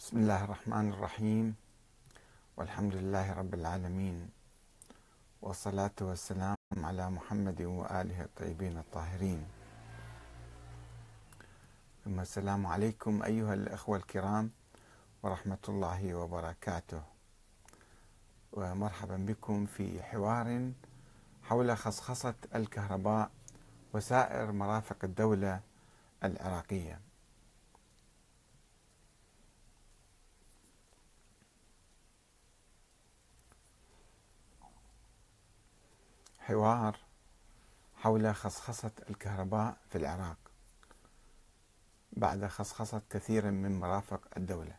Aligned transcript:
بسم 0.00 0.16
الله 0.18 0.44
الرحمن 0.44 0.92
الرحيم. 0.92 1.54
والحمد 2.56 2.94
لله 2.94 3.32
رب 3.32 3.54
العالمين. 3.54 4.30
والصلاة 5.42 5.92
والسلام 6.00 6.56
على 6.76 7.10
محمد 7.10 7.62
وآله 7.62 8.22
الطيبين 8.22 8.78
الطاهرين. 8.78 9.44
ثم 12.04 12.20
السلام 12.20 12.66
عليكم 12.66 13.22
أيها 13.22 13.54
الأخوة 13.54 13.96
الكرام 13.96 14.50
ورحمة 15.22 15.64
الله 15.68 16.14
وبركاته. 16.14 17.02
ومرحبا 18.52 19.16
بكم 19.16 19.66
في 19.66 20.02
حوار 20.02 20.72
حول 21.42 21.76
خصخصة 21.76 22.34
الكهرباء 22.54 23.30
وسائر 23.92 24.52
مرافق 24.52 25.04
الدولة 25.04 25.60
العراقية. 26.24 27.09
حوار 36.50 36.96
حول 37.96 38.34
خصخصة 38.34 38.90
الكهرباء 39.10 39.76
في 39.90 39.98
العراق 39.98 40.36
بعد 42.12 42.46
خصخصة 42.46 43.02
كثير 43.10 43.50
من 43.50 43.80
مرافق 43.80 44.20
الدولة. 44.36 44.74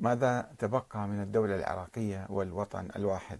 ماذا 0.00 0.54
تبقى 0.58 1.08
من 1.08 1.22
الدولة 1.22 1.54
العراقية 1.56 2.26
والوطن 2.28 2.88
الواحد؟ 2.96 3.38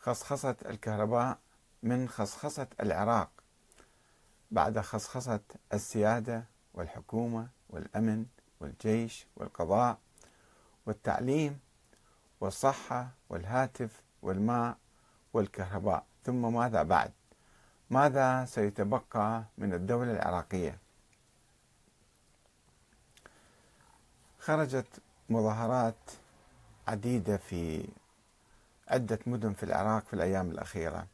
خصخصة 0.00 0.56
الكهرباء 0.66 1.38
من 1.82 2.08
خصخصة 2.08 2.66
العراق 2.80 3.30
بعد 4.50 4.78
خصخصة 4.80 5.40
السيادة 5.72 6.44
والحكومة 6.74 7.48
والأمن 7.70 8.26
والجيش 8.60 9.26
والقضاء 9.36 9.98
والتعليم 10.86 11.60
والصحة 12.40 13.08
والهاتف 13.28 14.02
والماء 14.22 14.76
والكهرباء. 15.32 16.04
ثم 16.24 16.54
ماذا 16.54 16.82
بعد؟ 16.82 17.12
ماذا 17.90 18.44
سيتبقى 18.44 19.44
من 19.58 19.72
الدولة 19.74 20.12
العراقية؟ 20.12 20.78
خرجت 24.38 24.86
مظاهرات 25.32 26.10
عديدة 26.88 27.36
في 27.36 27.88
عدة 28.88 29.18
مدن 29.26 29.52
في 29.52 29.62
العراق 29.62 30.04
في 30.06 30.14
الأيام 30.14 30.50
الأخيرة. 30.50 31.06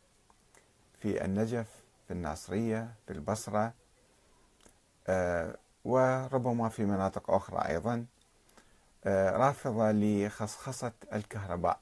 في 1.03 1.25
النجف 1.25 1.67
في 2.09 2.15
الناصرية 2.15 2.95
في 3.07 3.13
البصرة 3.13 3.73
آه، 5.07 5.57
وربما 5.85 6.69
في 6.69 6.85
مناطق 6.85 7.31
أخرى 7.31 7.69
أيضا 7.69 8.07
آه، 9.05 9.37
رافضة 9.37 9.93
لخصخصة 9.93 10.93
الكهرباء. 11.13 11.81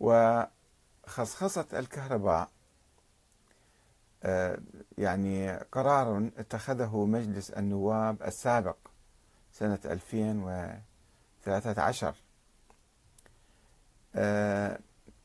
وخصخصة 0.00 1.66
الكهرباء 1.72 2.48
آه، 4.22 4.58
يعني 4.98 5.56
قرار 5.56 6.30
اتخذه 6.38 7.04
مجلس 7.04 7.50
النواب 7.50 8.22
السابق 8.22 8.76
سنة 9.60 9.78
2013 9.84 12.14
آه، 14.14 14.78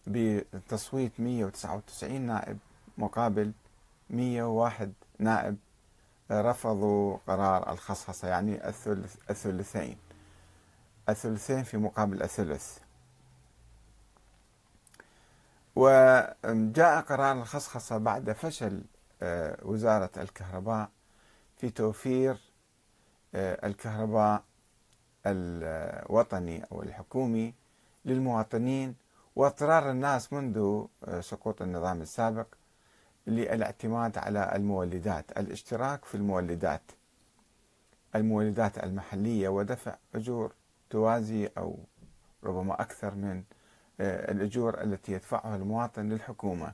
بتصويت 0.08 1.20
199 1.20 2.22
نائب 2.22 2.58
مقابل 2.98 3.52
101 4.10 4.94
نائب 5.20 5.58
رفضوا 6.32 7.18
قرار 7.28 7.72
الخصخصة 7.74 8.28
يعني 8.28 8.68
الثلث 8.68 9.16
الثلثين. 9.30 9.98
الثلثين 11.10 11.64
في 11.64 11.78
مقابل 11.78 12.24
الثلث. 12.24 12.78
وجاء 15.76 17.02
قرار 17.02 17.32
الخصخصة 17.42 17.98
بعد 17.98 18.32
فشل 18.32 18.82
آه، 19.22 19.58
وزارة 19.62 20.10
الكهرباء 20.18 20.90
في 21.58 21.70
توفير 21.70 22.38
الكهرباء 23.36 24.44
الوطني 25.26 26.64
أو 26.72 26.84
الحكومي 26.84 27.54
للمواطنين 28.06 28.96
واضطرار 29.36 29.92
الناس 29.92 30.34
منذ 30.34 30.86
آه، 31.06 31.22
سقوط 31.22 31.62
النظام 31.62 32.02
السابق 32.02 32.48
للاعتماد 33.28 34.18
على 34.18 34.52
المولدات 34.56 35.32
الاشتراك 35.38 36.06
في 36.06 36.16
المولدات. 36.16 36.92
المولدات 38.16 38.84
المحلية 38.84 39.50
ودفع 39.50 39.96
أجور 40.16 40.54
توازي 40.90 41.50
أو 41.58 41.78
ربما 42.44 42.82
أكثر 42.82 43.16
من 43.16 43.44
آه، 44.00 44.32
الأجور 44.32 44.82
التي 44.82 45.12
يدفعها 45.12 45.56
المواطن 45.56 46.10
للحكومة. 46.10 46.74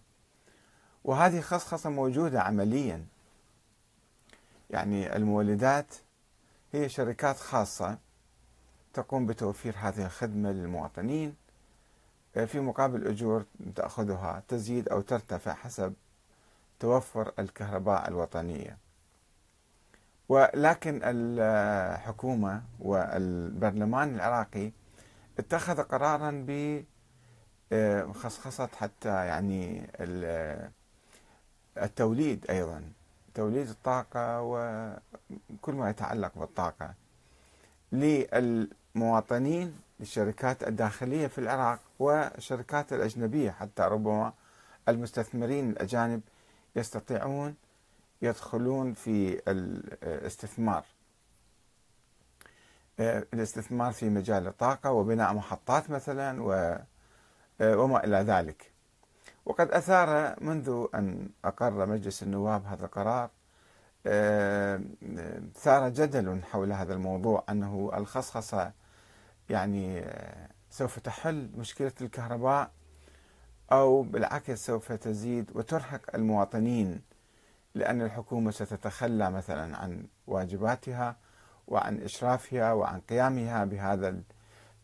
وهذه 1.03 1.41
خصخصة 1.41 1.89
موجودة 1.89 2.41
عمليا. 2.41 3.05
يعني 4.69 5.15
المولدات 5.15 5.95
هي 6.73 6.89
شركات 6.89 7.37
خاصة 7.37 7.97
تقوم 8.93 9.25
بتوفير 9.25 9.75
هذه 9.77 10.05
الخدمة 10.05 10.51
للمواطنين 10.51 11.35
آه، 12.35 12.45
في 12.45 12.59
مقابل 12.59 13.07
أجور 13.07 13.45
تأخذها 13.75 14.43
تزيد 14.47 14.89
أو 14.89 15.01
ترتفع 15.01 15.53
حسب 15.53 15.93
توفر 16.79 17.31
الكهرباء 17.39 18.07
الوطنية. 18.07 18.77
ولكن 20.29 21.01
الحكومة 21.03 22.63
والبرلمان 22.79 24.15
العراقي 24.15 24.71
اتخذ 25.39 25.81
قرارا 25.81 26.45
بخصخصة 27.71 28.69
حتى 28.75 29.09
يعني 29.09 29.89
التوليد 31.77 32.45
أيضا. 32.49 32.83
توليد 33.35 33.69
الطاقة 33.69 34.41
وكل 34.41 35.73
ما 35.73 35.89
يتعلق 35.89 36.31
بالطاقة. 36.35 36.93
للمواطنين 37.91 39.79
للشركات 39.99 40.63
الداخلية 40.63 41.27
في 41.27 41.37
العراق 41.37 41.79
والشركات 41.99 42.93
الأجنبية 42.93 43.51
حتى 43.51 43.83
ربما 43.83 44.33
المستثمرين 44.89 45.69
الأجانب 45.69 46.21
يستطيعون 46.75 47.55
يدخلون 48.21 48.93
في 48.93 49.41
الاستثمار. 49.47 50.85
الاستثمار 52.99 53.91
في 53.91 54.09
مجال 54.09 54.47
الطاقة 54.47 54.91
وبناء 54.91 55.33
محطات 55.33 55.89
مثلا 55.89 56.43
وما 57.61 58.03
إلى 58.03 58.17
ذلك. 58.17 58.70
وقد 59.45 59.71
أثار 59.71 60.35
منذ 60.43 60.85
أن 60.95 61.29
أقر 61.45 61.85
مجلس 61.85 62.23
النواب 62.23 62.65
هذا 62.65 62.85
القرار 62.85 63.29
آه، 64.05 64.81
ثار 65.55 65.89
جدل 65.89 66.43
حول 66.43 66.71
هذا 66.71 66.93
الموضوع 66.93 67.43
أنه 67.49 67.91
الخصخصة 67.97 68.71
يعني 69.49 69.99
آه، 69.99 70.47
سوف 70.69 70.99
تحل 70.99 71.49
مشكلة 71.57 71.91
الكهرباء 72.01 72.71
أو 73.71 74.01
بالعكس 74.01 74.65
سوف 74.65 74.91
تزيد 74.91 75.51
وترهق 75.55 76.01
المواطنين 76.15 77.01
لأن 77.75 78.01
الحكومة 78.01 78.51
ستتخلى 78.51 79.31
مثلا 79.31 79.77
عن 79.77 80.07
واجباتها 80.27 81.15
وعن 81.67 82.01
إشرافها 82.01 82.73
وعن 82.73 82.99
قيامها 82.99 83.65
بهذا 83.65 84.15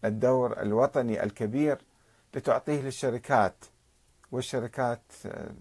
الدور 0.05 0.61
الوطني 0.61 1.23
الكبير 1.23 1.77
لتعطيه 2.33 2.81
للشركات. 2.81 3.55
والشركات 4.31 5.01
آه، 5.25 5.51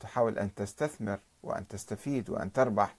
تحاول 0.00 0.38
أن 0.38 0.54
تستثمر 0.54 1.18
وأن 1.42 1.68
تستفيد 1.68 2.30
وأن 2.30 2.52
تربح. 2.52 2.94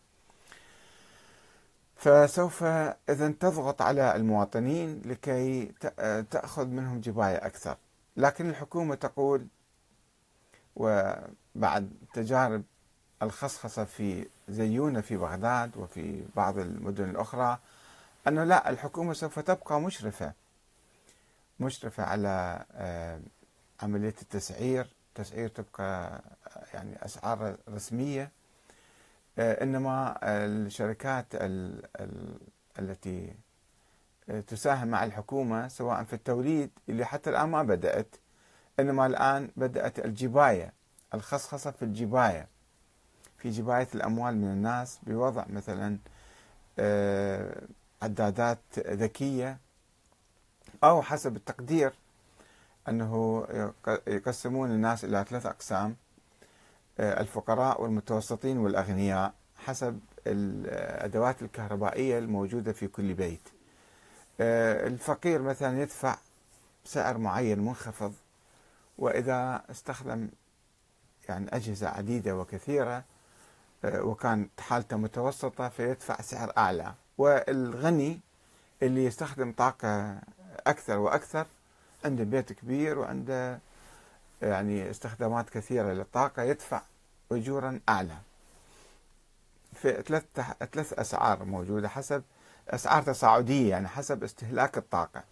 فسوف 1.96 2.64
إذا 2.64 3.30
تضغط 3.40 3.82
على 3.82 4.16
المواطنين 4.16 5.02
لكي 5.06 5.72
آه، 6.00 6.22
تأخذ 6.22 6.68
منهم 6.68 7.00
جباية 7.02 7.46
أكثر. 7.46 7.78
لكن 8.18 8.50
الحكومة 8.50 8.96
تقول 8.96 9.48
وبعد 10.76 11.92
تجارب 12.14 12.64
الخصخصة 13.22 13.84
في 13.84 14.26
زيونة 14.50 15.02
في 15.02 15.18
بغداد 15.18 15.78
وفي 15.78 16.24
بعض 16.36 16.58
المدن 16.58 17.10
الأخرى 17.10 17.60
أنه 18.28 18.44
لا 18.44 18.70
الحكومة 18.70 19.14
سوف 19.14 19.40
تبقى 19.40 19.82
مشرفة. 19.82 20.34
مشرفة 21.60 22.04
على 22.04 22.66
آه، 22.72 23.20
عملية 23.82 24.16
التسعير 24.22 24.88
تسعير 25.16 25.48
تبقى 25.50 26.22
يعني 26.74 27.06
أسعار 27.06 27.56
رسمية. 27.70 28.32
إنما 29.40 30.18
الشركات 30.24 31.26
التي 32.80 33.34
تساهم 34.48 34.88
مع 34.88 35.04
الحكومة 35.04 35.68
سواء 35.68 36.04
في 36.04 36.14
التوليد 36.14 36.70
اللي 36.90 37.06
حتى 37.06 37.30
الآن 37.30 37.50
ما 37.50 37.64
بدأت 37.64 38.16
إنما 38.80 39.06
الآن 39.06 39.50
بدأت 39.58 40.06
الجباية 40.06 40.74
الخصخصة 41.14 41.72
في 41.72 41.86
الجباية. 41.86 42.48
في 43.38 43.50
جباية 43.50 43.88
الأموال 43.96 44.38
من 44.38 44.48
الناس 44.52 45.00
بوضع 45.04 45.46
مثلا 45.50 45.98
آه، 46.80 47.62
عدادات 48.02 48.60
ذكية 48.80 49.58
أو 50.84 51.02
حسب 51.02 51.36
التقدير 51.36 51.94
أنه 52.90 53.46
يقسمون 54.08 54.72
الناس 54.72 55.06
إلى 55.06 55.26
ثلاث 55.30 55.46
أقسام 55.46 55.96
آه، 57.00 57.22
الفقراء 57.22 57.82
والمتوسطين 57.82 58.58
والأغنياء 58.58 59.34
حسب 59.58 60.00
الأدوات 60.28 61.42
الكهربائية 61.42 62.20
الموجودة 62.20 62.74
في 62.74 62.88
كل 62.88 63.14
بيت. 63.14 63.50
آه، 64.40 64.88
الفقير 64.88 65.42
مثلا 65.42 65.82
يدفع 65.82 66.18
سعر 66.86 67.18
معين 67.18 67.60
منخفض 67.60 68.14
وإذا 68.98 69.64
استخدم 69.72 70.30
يعني 71.30 71.56
أجهزة 71.56 71.88
عديدة 71.88 72.36
وكثيرة 72.38 73.04
آه، 73.86 74.02
وكان 74.04 74.50
حالته 74.60 74.98
متوسطة 74.98 75.70
فيدفع 75.70 76.22
سعر 76.22 76.52
أعلى. 76.58 76.94
والغني 77.18 78.20
اللي 78.84 79.06
يستخدم 79.06 79.52
طاقة 79.52 80.20
أكثر 80.68 80.98
وأكثر 81.00 81.46
عنده 82.06 82.24
بيت 82.24 82.54
كبير 82.54 83.00
وعنده 83.00 83.60
يعني 84.42 84.90
استخدامات 84.90 85.50
كثيرة 85.50 85.94
للطاقة 85.94 86.44
يدفع 86.44 86.82
أجورا 87.32 87.80
أعلى. 87.90 88.18
في 89.74 90.02
ثلاث 90.02 90.24
ثلاث 90.74 90.94
أسعار 90.94 91.46
موجودة 91.46 91.90
حسب 91.90 92.24
أسعار 92.70 93.04
تصاعدية 93.04 93.70
يعني 93.70 93.88
حسب 93.88 94.24
استهلاك 94.24 94.78
الطاقة. 94.78 95.24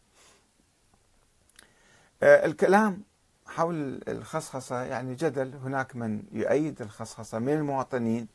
آه، 2.24 2.46
الكلام 2.46 3.04
حول 3.48 4.02
الخصخصة 4.08 4.82
يعني 4.82 5.16
جدل 5.16 5.56
هناك 5.56 5.96
من 5.96 6.24
يؤيد 6.32 6.82
الخصخصة 6.82 7.40
من 7.40 7.54
المواطنين 7.54 8.28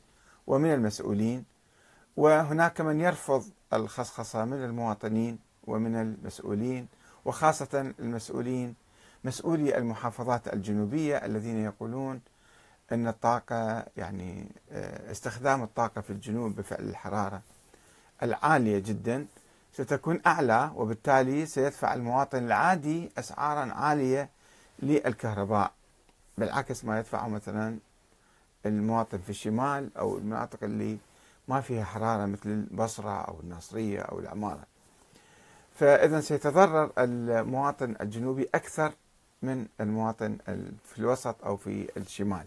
ومن 0.46 0.74
المسؤولين 0.74 1.44
وهناك 2.16 2.80
من 2.80 3.00
يرفض 3.00 3.44
الخصخصة 3.72 4.44
من 4.44 4.64
المواطنين 4.64 5.38
ومن 5.66 5.96
المسؤولين. 5.96 6.88
وخاصة 7.24 7.92
المسؤولين 7.98 8.74
مسؤولي 9.24 9.78
المحافظات 9.78 10.52
الجنوبية 10.54 11.16
الذين 11.16 11.64
يقولون 11.64 12.20
أن 12.92 13.08
الطاقة 13.08 13.84
يعني 13.96 14.48
آه، 14.72 15.10
استخدام 15.10 15.62
الطاقة 15.62 16.00
في 16.00 16.10
الجنوب 16.10 16.56
بفعل 16.56 16.84
الحرارة 16.84 17.42
العالية 18.22 18.78
جدا 18.78 19.26
ستكون 19.72 20.20
أعلى 20.26 20.70
وبالتالي 20.76 21.46
سيدفع 21.46 21.94
المواطن 21.94 22.38
العادي 22.44 23.10
أسعارا 23.18 23.72
عالية 23.72 24.28
للكهرباء 24.82 25.72
بالعكس 26.38 26.84
ما 26.84 26.98
يدفعه 26.98 27.28
مثلا 27.28 27.78
المواطن 28.66 29.18
في 29.18 29.30
الشمال 29.30 29.96
أو 29.96 30.18
المناطق 30.18 30.64
اللي 30.64 30.98
ما 31.48 31.60
فيها 31.60 31.84
حرارة 31.84 32.26
مثل 32.26 32.48
البصرة 32.50 33.20
أو 33.20 33.40
الناصرية 33.40 34.00
أو 34.00 34.18
العمارة. 34.18 34.66
فإذا 35.78 36.20
سيتضرر 36.20 36.92
المواطن 36.98 37.96
الجنوبي 38.00 38.48
أكثر 38.54 38.92
من 39.42 39.66
المواطن 39.80 40.38
في 40.84 40.98
الوسط 40.98 41.44
أو 41.44 41.56
في 41.56 41.88
الشمال. 41.96 42.46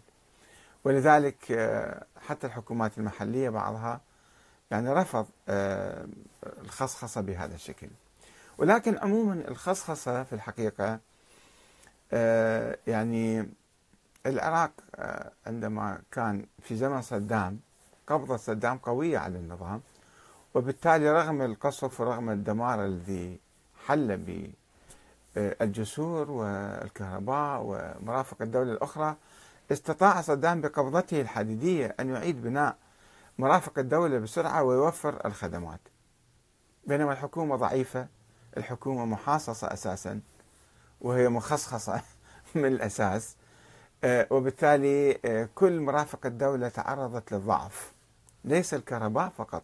ولذلك 0.84 1.52
آه، 1.52 2.06
حتى 2.28 2.48
الحكومات 2.48 2.98
المحلية 2.98 3.50
بعضها 3.50 4.02
يعني 4.72 4.94
رفض 4.94 5.26
آه، 5.50 6.06
الخصخصة 6.62 7.22
بهذا 7.22 7.56
الشكل. 7.56 7.88
ولكن 8.58 8.98
عموما 8.98 9.34
الخصخصة 9.48 10.24
في 10.24 10.34
الحقيقة 10.34 11.00
آه، 12.14 12.78
يعني 12.88 13.50
العراق 14.26 14.72
عندما 15.48 16.02
كان 16.12 16.46
في 16.62 16.76
زمن 16.76 17.02
صدام 17.02 17.60
قبضة 18.08 18.38
صدام 18.38 18.78
قوية 18.78 19.18
على 19.18 19.38
النظام 19.38 19.82
وبالتالي 20.54 21.12
رغم 21.12 21.42
القصف 21.42 22.02
ورغم 22.02 22.30
الدمار 22.30 22.86
الذي 22.86 23.40
حل 23.86 24.44
بالجسور 25.36 26.32
والكهرباء 26.32 27.62
ومرافق 27.64 28.42
الدولة 28.42 28.72
الأخرى 28.72 29.16
استطاع 29.72 30.22
صدام 30.22 30.62
بقبضته 30.62 31.22
الحديدية 31.22 31.96
أن 32.00 32.10
يعيد 32.10 32.42
بناء 32.42 32.78
مرافق 33.40 33.80
الدولة 33.80 34.20
بسرعة 34.20 34.64
ويوفر 34.64 35.26
الخدمات. 35.26 35.80
بينما 36.88 37.14
الحكومة 37.14 37.56
ضعيفة 37.56 38.08
الحكومة 38.58 39.06
محاصصة 39.06 39.74
أساسا 39.74 40.22
وهي 41.02 41.30
مخصخصة 41.30 42.02
من 42.56 42.66
الأساس 42.66 43.36
آه، 44.04 44.28
وبالتالي 44.30 45.20
آه، 45.26 45.50
كل 45.56 45.80
مرافق 45.80 46.26
الدولة 46.26 46.70
تعرضت 46.70 47.32
للضعف. 47.32 47.92
ليس 48.44 48.74
الكهرباء 48.74 49.30
فقط 49.30 49.64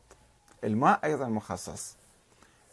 الماء 0.64 1.00
أيضا 1.04 1.28
مخصص. 1.28 1.96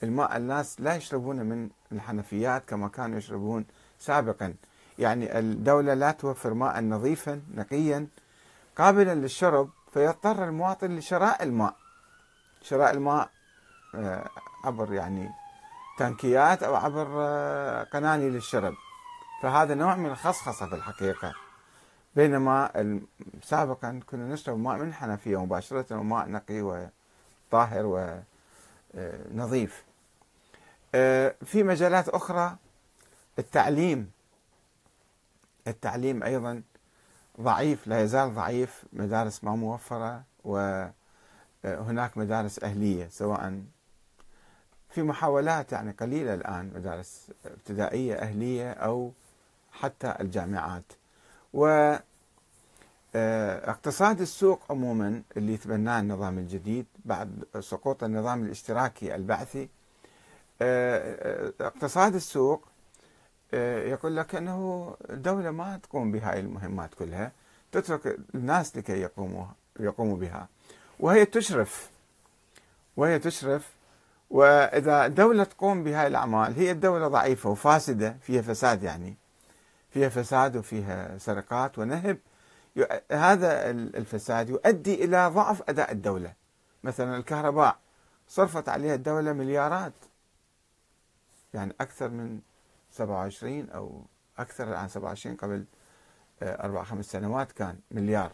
الماء 0.03 0.37
الناس 0.37 0.81
لا 0.81 0.97
يشربون 0.97 1.37
من 1.37 1.71
الحنفيات 1.93 2.65
كما 2.69 2.89
كانوا 2.89 3.19
يشربون 3.19 3.65
سابقا. 3.99 4.55
يعني 4.99 5.39
الدولة 5.39 5.95
لا 5.95 6.11
توفر 6.11 6.55
ماء 6.55 6.81
نظيفا 6.81 7.43
نقيا 7.55 8.07
قابلا 8.79 9.15
للشرب 9.15 9.71
فيضطر 9.95 10.45
المواطن 10.45 10.97
لشراء 10.97 11.43
الماء. 11.43 11.77
شراء 12.63 12.91
الماء 12.91 13.31
آه، 13.95 14.29
عبر 14.65 14.93
يعني 14.93 15.31
تنكيات 15.99 16.63
أو 16.63 16.75
عبر 16.75 17.07
آه، 17.19 17.83
قناني 17.83 18.31
للشرب. 18.31 18.75
فهذا 19.43 19.75
نوع 19.75 19.97
من 19.97 20.07
الخصخصة 20.07 20.67
في 20.69 20.75
الحقيقة. 20.75 21.35
بينما 22.17 22.71
سابقا 23.43 24.01
كنا 24.07 24.33
نشرب 24.33 24.59
ماء 24.59 24.77
من 24.77 24.89
الحنفيه 24.89 25.45
مباشرة 25.45 25.97
وماء 25.97 26.29
نقي 26.29 26.91
وطاهر 27.49 28.17
ونظيف 28.94 29.85
آه، 30.94 31.35
في 31.44 31.62
مجالات 31.62 32.08
أخرى 32.08 32.56
التعليم. 33.38 34.11
التعليم 35.67 36.23
أيضا 36.23 36.62
ضعيف 37.41 37.87
لا 37.87 38.02
يزال 38.02 38.35
ضعيف 38.35 38.85
مدارس 38.93 39.44
ما 39.44 39.56
موفرة 39.56 40.23
وهناك 40.44 42.19
مدارس 42.19 42.63
أهلية 42.63 43.08
سواء 43.08 43.63
في 44.91 45.03
محاولات 45.03 45.72
يعني 45.72 45.93
قليلة 45.93 46.34
الآن 46.34 46.72
مدارس 46.74 47.31
ابتدائية 47.46 48.15
أهلية 48.15 48.72
أو 48.72 49.13
حتى 49.72 50.15
الجامعات. 50.20 50.93
و 51.55 51.94
اقتصاد 53.17 54.21
السوق 54.21 54.61
عموما 54.71 55.23
اللي 55.37 55.56
تبناه 55.56 56.01
النظام 56.01 56.39
الجديد 56.39 56.87
بعد 57.05 57.44
سقوط 57.61 58.05
النظام 58.05 58.44
الاشتراكي 58.44 59.15
البعثي 59.15 59.69
اقتصاد 61.61 62.15
السوق 62.15 62.69
آه، 63.55 63.83
يقول 63.89 64.17
لك 64.17 64.35
إنه 64.35 64.94
الدولة 65.11 65.51
ما 65.51 65.77
تقوم 65.83 66.13
بهاي 66.13 66.41
المهمات 66.41 66.94
كلها 66.94 67.33
تترك 67.73 68.19
الناس 68.35 68.77
لكي 68.77 69.01
يقوموا 69.01 69.47
يقوموا 69.81 70.17
بها. 70.17 70.49
وهي 71.01 71.25
تشرف 71.25 71.91
وهي 72.97 73.19
تشرف. 73.19 73.71
وإذا 74.31 75.06
الدولة 75.06 75.44
تقوم 75.44 75.85
بهاي 75.85 76.06
الأعمال 76.06 76.55
هي 76.55 76.71
الدولة 76.71 77.09
ضعيفة 77.09 77.51
وفاسدة 77.51 78.17
فيها 78.23 78.43
فساد 78.43 78.83
يعني 78.83 79.15
فيها 79.91 80.09
فساد 80.09 80.56
وفيها 80.56 81.19
سرقات 81.19 81.79
ونهب. 81.79 82.19
هذا 83.13 83.71
الفساد 83.71 84.49
يؤدي 84.49 85.05
إلى 85.05 85.29
ضعف 85.29 85.63
أداء 85.69 85.93
الدولة. 85.93 86.33
مثلا 86.85 87.17
الكهرباء 87.17 87.79
صرفت 88.29 88.69
عليها 88.69 88.95
الدولة 88.95 89.33
مليارات. 89.33 89.93
يعني 91.55 91.75
أكثر 91.81 92.09
من 92.09 92.41
27 92.91 93.71
أو 93.71 94.03
أكثر 94.39 94.75
عن 94.75 94.89
27 94.89 95.37
قبل 95.37 95.65
آه، 96.43 96.65
أربع 96.65 96.85
خمس 96.85 97.05
سنوات 97.05 97.53
كان 97.53 97.79
مليار. 97.91 98.33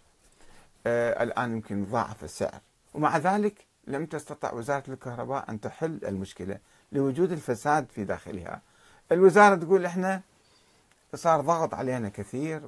آه، 0.86 1.22
الآن 1.22 1.52
يمكن 1.52 1.84
ضاعف 1.84 2.24
السعر. 2.24 2.60
ومع 2.94 3.18
ذلك 3.18 3.66
لم 3.86 4.06
تستطع 4.06 4.52
وزارة 4.52 4.84
الكهرباء 4.88 5.50
أن 5.50 5.60
تحل 5.60 6.00
المشكلة 6.04 6.58
لوجود 6.92 7.32
الفساد 7.32 7.86
في 7.90 8.04
داخلها. 8.04 8.62
الوزارة 9.12 9.54
تقول 9.54 9.84
إحنا 9.86 10.22
صار 11.14 11.40
ضغط 11.40 11.74
علينا 11.74 12.08
كثير 12.08 12.62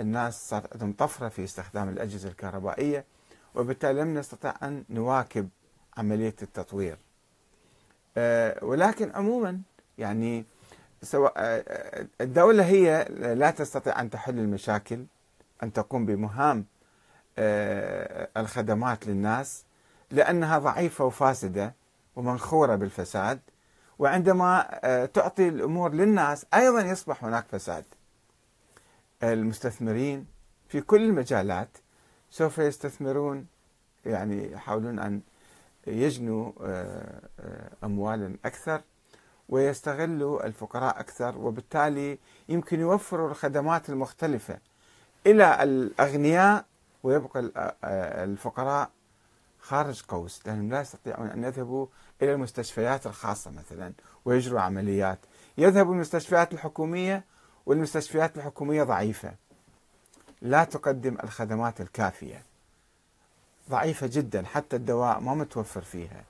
والناس 0.00 0.48
صار 0.48 0.66
عندهم 0.72 0.92
طفرة 0.92 1.28
في 1.28 1.44
استخدام 1.44 1.88
الأجهزة 1.88 2.28
الكهربائية 2.28 3.04
وبالتالي 3.54 4.00
لم 4.00 4.18
نستطع 4.18 4.54
أن 4.62 4.84
نواكب 4.90 5.48
عملية 5.96 6.34
التطوير. 6.42 6.98
آه، 8.16 8.64
ولكن 8.64 9.10
عموما 9.14 9.60
يعني 9.98 10.44
سواء 11.02 11.32
آه، 11.36 11.64
آه، 11.68 12.06
الدولة 12.20 12.64
هي 12.64 13.06
لا 13.10 13.50
تستطيع 13.50 14.00
أن 14.00 14.10
تحل 14.10 14.38
المشاكل 14.38 15.04
أن 15.62 15.72
تقوم 15.72 16.06
بمهام 16.06 16.64
الخدمات 18.36 19.06
للناس 19.06 19.64
لأنها 20.10 20.58
ضعيفة 20.58 21.04
وفاسدة 21.04 21.74
ومنخورة 22.16 22.74
بالفساد 22.74 23.40
وعندما 23.98 24.80
تعطي 25.14 25.48
الأمور 25.48 25.92
للناس 25.92 26.46
أيضا 26.54 26.80
يصبح 26.80 27.24
هناك 27.24 27.44
فساد. 27.48 27.84
المستثمرين 29.22 30.26
في 30.68 30.80
كل 30.80 31.02
المجالات 31.02 31.68
سوف 32.30 32.58
يستثمرون 32.58 33.46
يعني 34.06 34.52
يحاولون 34.52 34.98
أن 34.98 35.20
يجنوا 35.86 36.52
آه، 36.62 37.20
أموالا 37.84 38.36
أكثر 38.44 38.82
ويستغلوا 39.48 40.46
الفقراء 40.46 41.00
أكثر 41.00 41.38
وبالتالي 41.38 42.18
يمكن 42.48 42.80
يوفروا 42.80 43.30
الخدمات 43.30 43.88
المختلفة 43.90 44.58
إلى 45.26 45.62
الأغنياء 45.62 46.64
ويبقى 47.02 47.52
الفقراء 48.24 48.90
خارج 49.60 50.02
قوس 50.08 50.46
لأنهم 50.46 50.70
لا 50.70 50.80
يستطيعون 50.80 51.26
أن 51.26 51.44
يذهبوا 51.44 51.86
إلى 52.22 52.32
المستشفيات 52.32 53.06
الخاصة 53.06 53.50
مثلا 53.50 53.92
ويجروا 54.24 54.60
عمليات. 54.60 55.18
يذهبوا 55.58 55.94
المستشفيات 55.94 56.52
الحكومية 56.52 57.24
والمستشفيات 57.70 58.36
الحكومية 58.36 58.82
ضعيفة. 58.82 59.34
لا 60.42 60.64
تقدم 60.64 61.16
الخدمات 61.24 61.80
الكافية. 61.80 62.42
ضعيفة 63.70 64.06
جدا 64.06 64.46
حتى 64.46 64.76
الدواء 64.76 65.20
ما 65.20 65.34
متوفر 65.34 65.80
فيها. 65.80 66.24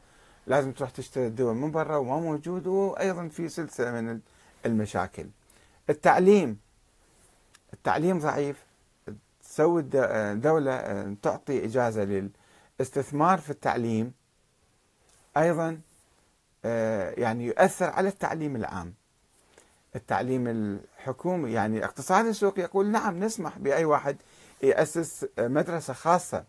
لازم 0.47 0.73
تروح 0.73 0.91
تشتري 0.91 1.27
الدواء 1.27 1.55
من 1.55 1.71
برا 1.71 1.97
وما 1.97 2.21
موجود 2.21 2.67
وأيضا 2.67 3.29
في 3.29 3.49
سلسلة 3.49 4.01
من 4.01 4.21
المشاكل. 4.67 5.27
التعليم. 5.91 6.59
التعليم 7.73 8.19
ضعيف. 8.19 8.65
تسوي 9.43 9.85
الدولة 9.95 10.73
آه، 10.73 11.15
تعطي 11.23 11.65
إجازة 11.65 12.31
للاستثمار 12.79 13.39
في 13.39 13.51
التعليم. 13.51 14.13
أيضا 15.37 15.81
آه، 16.65 17.11
يعني 17.11 17.47
يؤثر 17.47 17.91
على 17.91 18.09
التعليم 18.09 18.57
العام. 18.57 19.00
التعليم 19.97 20.49
الحكومي 20.49 21.53
يعني 21.53 21.85
اقتصاد 21.85 22.27
السوق 22.27 22.59
يقول 22.59 22.91
نعم 22.91 23.25
نسمح 23.25 23.59
بأي 23.59 23.85
واحد 23.85 24.17
يأسس 24.63 25.27
مدرسة 25.39 25.93
خاصة 25.95 26.45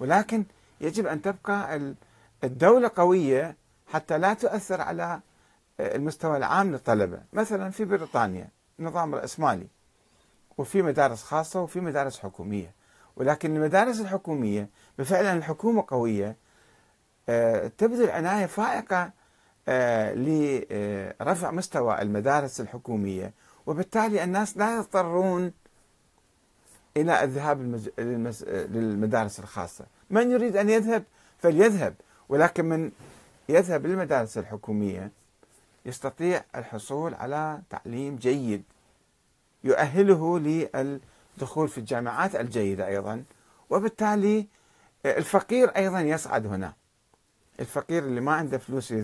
ولكن 0.00 0.44
يجب 0.80 1.06
أن 1.06 1.22
تبقى 1.22 1.80
الدولة 2.44 2.90
قوية 2.96 3.56
حتى 3.86 4.18
لا 4.18 4.34
تؤثر 4.34 4.80
على 4.80 5.20
المستوى 5.80 6.36
العام 6.36 6.72
للطلبة. 6.72 7.22
مثلا 7.32 7.70
في 7.70 7.84
بريطانيا 7.84 8.48
نظام 8.78 9.14
رأسمالي 9.14 9.66
وفي 10.58 10.82
مدارس 10.82 11.22
خاصة 11.22 11.60
وفي 11.62 11.80
مدارس 11.80 12.18
حكومية 12.18 12.74
ولكن 13.16 13.56
المدارس 13.56 14.00
الحكومية 14.00 14.68
بفعلا 14.98 15.32
الحكومة 15.32 15.84
قوية 15.88 16.36
آه، 17.28 17.68
تبذل 17.78 18.10
عناية 18.10 18.46
فائقة 18.46 19.10
لرفع 19.68 21.50
مستوى 21.50 22.02
المدارس 22.02 22.60
الحكومية. 22.60 23.32
وبالتالي 23.66 24.24
الناس 24.24 24.56
لا 24.56 24.76
يضطرون 24.76 25.52
إلى 26.96 27.24
الذهاب 27.24 27.60
للمدارس 28.70 29.40
الخاصة. 29.40 29.86
من 30.10 30.30
يريد 30.30 30.56
أن 30.56 30.70
يذهب 30.70 31.04
فليذهب 31.38 31.94
ولكن 32.28 32.64
من 32.64 32.90
يذهب 33.48 33.86
للمدارس 33.86 34.38
الحكومية 34.38 35.10
يستطيع 35.86 36.44
الحصول 36.56 37.14
على 37.14 37.62
تعليم 37.70 38.16
جيد 38.16 38.62
يؤهله 39.64 40.38
للدخول 40.38 41.68
في 41.68 41.78
الجامعات 41.78 42.36
الجيدة 42.36 42.86
أيضا. 42.86 43.24
وبالتالي 43.70 44.46
الفقير 45.06 45.68
أيضا 45.68 46.00
يصعد 46.00 46.46
هنا. 46.46 46.72
الفقير 47.60 48.04
اللي 48.04 48.20
ما 48.20 48.32
عنده 48.32 48.58
فلوس 48.58 48.94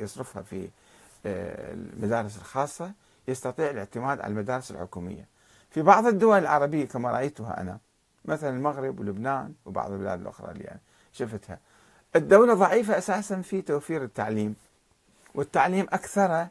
يصرفها 0.00 0.42
في 0.42 0.68
آه، 1.26 1.72
المدارس 1.72 2.36
الخاصة 2.36 2.92
يستطيع 3.28 3.70
الاعتماد 3.70 4.20
على 4.20 4.30
المدارس 4.30 4.70
الحكومية. 4.70 5.28
في 5.70 5.82
بعض 5.82 6.06
الدول 6.06 6.38
العربية 6.38 6.84
كما 6.84 7.10
رأيتها 7.10 7.60
أنا 7.60 7.78
مثلا 8.24 8.50
المغرب 8.50 9.00
ولبنان 9.00 9.54
وبعض 9.64 9.92
البلاد 9.92 10.20
الأخرى 10.20 10.50
اللي 10.52 10.64
يعني 10.64 10.80
شفتها. 11.12 11.58
الدولة 12.16 12.54
ضعيفة 12.54 12.98
أساسا 12.98 13.40
في 13.40 13.62
توفير 13.62 14.04
التعليم 14.04 14.56
والتعليم 15.34 15.86
أكثر 15.90 16.48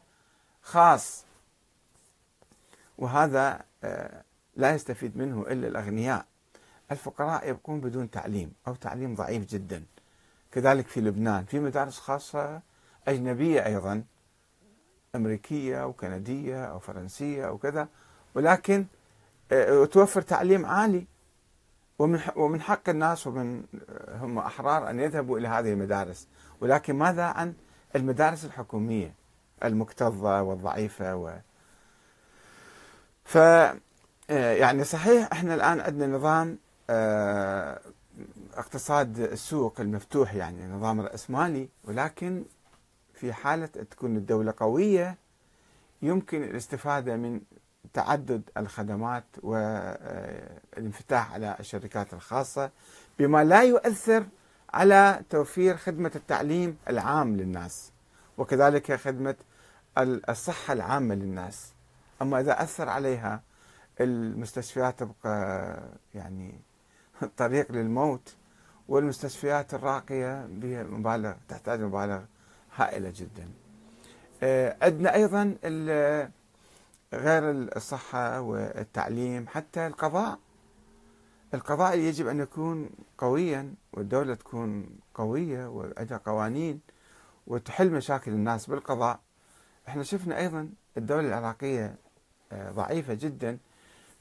خاص 0.62 1.24
وهذا 2.98 3.60
آه، 3.84 4.22
لا 4.56 4.74
يستفيد 4.74 5.16
منه 5.16 5.42
إلا 5.42 5.68
الأغنياء. 5.68 6.26
الفقراء 6.90 7.48
يبقون 7.48 7.80
بدون 7.80 8.10
تعليم 8.10 8.52
أو 8.68 8.74
تعليم 8.74 9.14
ضعيف 9.14 9.46
جدا. 9.46 9.82
كذلك 10.56 10.86
في 10.86 11.00
لبنان 11.00 11.44
في 11.44 11.60
مدارس 11.60 11.98
خاصة 11.98 12.60
أجنبية 13.08 13.66
أيضا 13.66 14.04
أمريكية 15.14 15.86
وكندية 15.86 16.64
أو 16.64 16.78
فرنسية 16.78 17.48
أو 17.48 17.58
كذا 17.58 17.88
ولكن 18.34 18.86
آه، 19.52 19.84
توفر 19.84 20.22
تعليم 20.22 20.66
عالي. 20.66 21.06
ومن 21.98 22.20
ومن 22.36 22.60
حق 22.60 22.88
الناس 22.88 23.26
ومن 23.26 23.64
آه، 23.88 24.16
هم 24.16 24.38
أحرار 24.38 24.90
أن 24.90 25.00
يذهبوا 25.00 25.38
إلى 25.38 25.48
هذه 25.48 25.72
المدارس. 25.72 26.28
ولكن 26.60 26.94
ماذا 26.96 27.24
عن 27.24 27.54
المدارس 27.96 28.44
الحكومية 28.44 29.14
المكتظة 29.64 30.42
والضعيفة 30.42 31.16
و؟ 31.16 31.32
ف 33.24 33.36
آه، 33.36 33.74
يعني 34.30 34.84
صحيح 34.84 35.28
إحنا 35.32 35.54
الآن 35.54 35.80
عندنا 35.80 36.16
نظام 36.16 36.58
اقتصاد 38.56 39.18
السوق 39.18 39.80
المفتوح 39.80 40.34
يعني 40.34 40.66
نظام 40.66 41.00
رأسمالي 41.00 41.68
ولكن 41.84 42.44
في 43.14 43.32
حالة 43.32 43.66
تكون 43.66 44.16
الدولة 44.16 44.54
قوية 44.56 45.16
يمكن 46.02 46.42
الاستفادة 46.42 47.16
من 47.16 47.40
تعدد 47.92 48.42
الخدمات 48.56 49.24
والانفتاح 49.42 51.32
على 51.32 51.56
الشركات 51.60 52.14
الخاصة 52.14 52.70
بما 53.18 53.44
لا 53.44 53.62
يؤثر 53.62 54.26
على 54.74 55.22
توفير 55.30 55.76
خدمة 55.76 56.10
التعليم 56.14 56.78
العام 56.88 57.36
للناس 57.36 57.92
وكذلك 58.38 58.92
خدمة 58.92 59.34
الصحة 59.98 60.72
العامة 60.72 61.14
للناس. 61.14 61.72
أما 62.22 62.40
إذا 62.40 62.62
أثر 62.62 62.88
عليها 62.88 63.42
المستشفيات 64.00 64.98
تبقى 64.98 65.78
يعني 66.14 66.60
طريق 67.36 67.72
للموت 67.72 68.34
والمستشفيات 68.88 69.74
الراقية 69.74 70.46
بها 70.46 70.82
مبالغ 70.82 71.34
تحتاج 71.48 71.80
مبالغ 71.80 72.20
هائلة 72.76 73.12
جدا. 73.16 73.48
آه، 74.42 74.76
عندنا 74.82 75.14
أيضا 75.14 75.56
غير 77.12 77.50
الصحة 77.76 78.40
والتعليم 78.40 79.46
حتى 79.48 79.86
القضاء. 79.86 80.38
القضاء 81.54 81.98
يجب 81.98 82.26
أن 82.26 82.40
يكون 82.40 82.90
قويا 83.18 83.74
والدولة 83.92 84.34
تكون 84.34 84.88
قوية 85.14 85.66
وعندها 85.66 86.20
قوانين 86.26 86.80
وتحل 87.46 87.90
مشاكل 87.90 88.30
الناس 88.32 88.66
بالقضاء. 88.66 89.20
إحنا 89.88 90.02
شفنا 90.02 90.38
أيضا 90.38 90.70
الدولة 90.96 91.28
العراقية 91.28 91.96
آه، 92.52 92.70
ضعيفة 92.70 93.14
جدا 93.14 93.58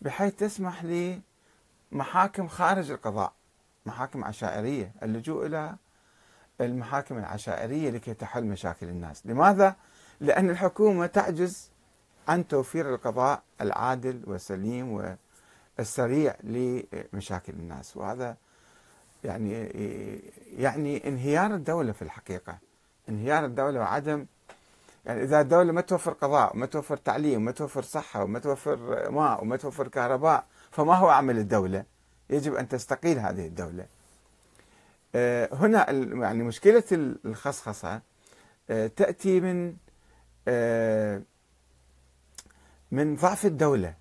بحيث 0.02 0.36
تسمح 0.36 0.86
لمحاكم 1.92 2.48
خارج 2.48 2.92
القضاء. 2.92 3.34
محاكم 3.86 4.24
عشائرية 4.24 4.92
اللجوء 5.04 5.46
إلى 5.46 5.76
المحاكم 6.62 7.18
العشائرية 7.18 7.90
لكي 7.90 8.14
تحل 8.14 8.44
مشاكل 8.44 8.90
الناس. 8.90 9.26
لماذا؟ 9.26 9.76
لأن 10.20 10.50
الحكومة 10.50 11.06
تعجز 11.06 11.70
عن 12.28 12.48
توفير 12.48 12.94
القضاء 12.94 13.44
العادل 13.62 14.22
والسليم 14.28 15.16
والسريع 15.80 16.36
لمشاكل 16.44 17.54
الناس. 17.54 17.98
وهذا 17.98 18.38
يعني 19.24 19.54
يعني 20.58 21.08
انهيار 21.08 21.54
الدولة 21.56 21.92
في 21.92 22.02
الحقيقة. 22.02 22.58
انهيار 23.10 23.46
الدولة 23.46 23.80
وعدم 23.80 24.26
يعني 25.06 25.24
إذا 25.24 25.42
الدولة 25.42 25.72
ما 25.72 25.82
توفر 25.82 26.14
قضاء 26.14 26.56
وما 26.56 26.66
توفر 26.66 26.98
تعليم 26.98 27.42
وما 27.42 27.52
توفر 27.52 27.82
صحة 27.82 28.24
وما 28.24 28.40
توفر 28.40 29.12
ماء 29.12 29.42
وما 29.42 29.58
توفر 29.58 29.88
كهرباء 29.88 30.46
فما 30.72 30.96
هو 30.96 31.10
عمل 31.10 31.38
الدولة؟ 31.38 31.84
يجب 32.30 32.56
أن 32.56 32.68
تستقيل 32.68 33.20
هذه 33.20 33.48
الدولة. 33.48 33.86
آه، 35.16 35.50
هنا 35.54 35.92
يعني 35.92 36.44
مشكلة 36.44 36.84
الخصخصة 37.26 38.02
آه، 38.70 38.88
تأتي 38.88 39.40
من 39.40 39.76
آه، 40.48 41.22
من 42.92 43.16
ضعف 43.16 43.46
الدولة. 43.46 43.94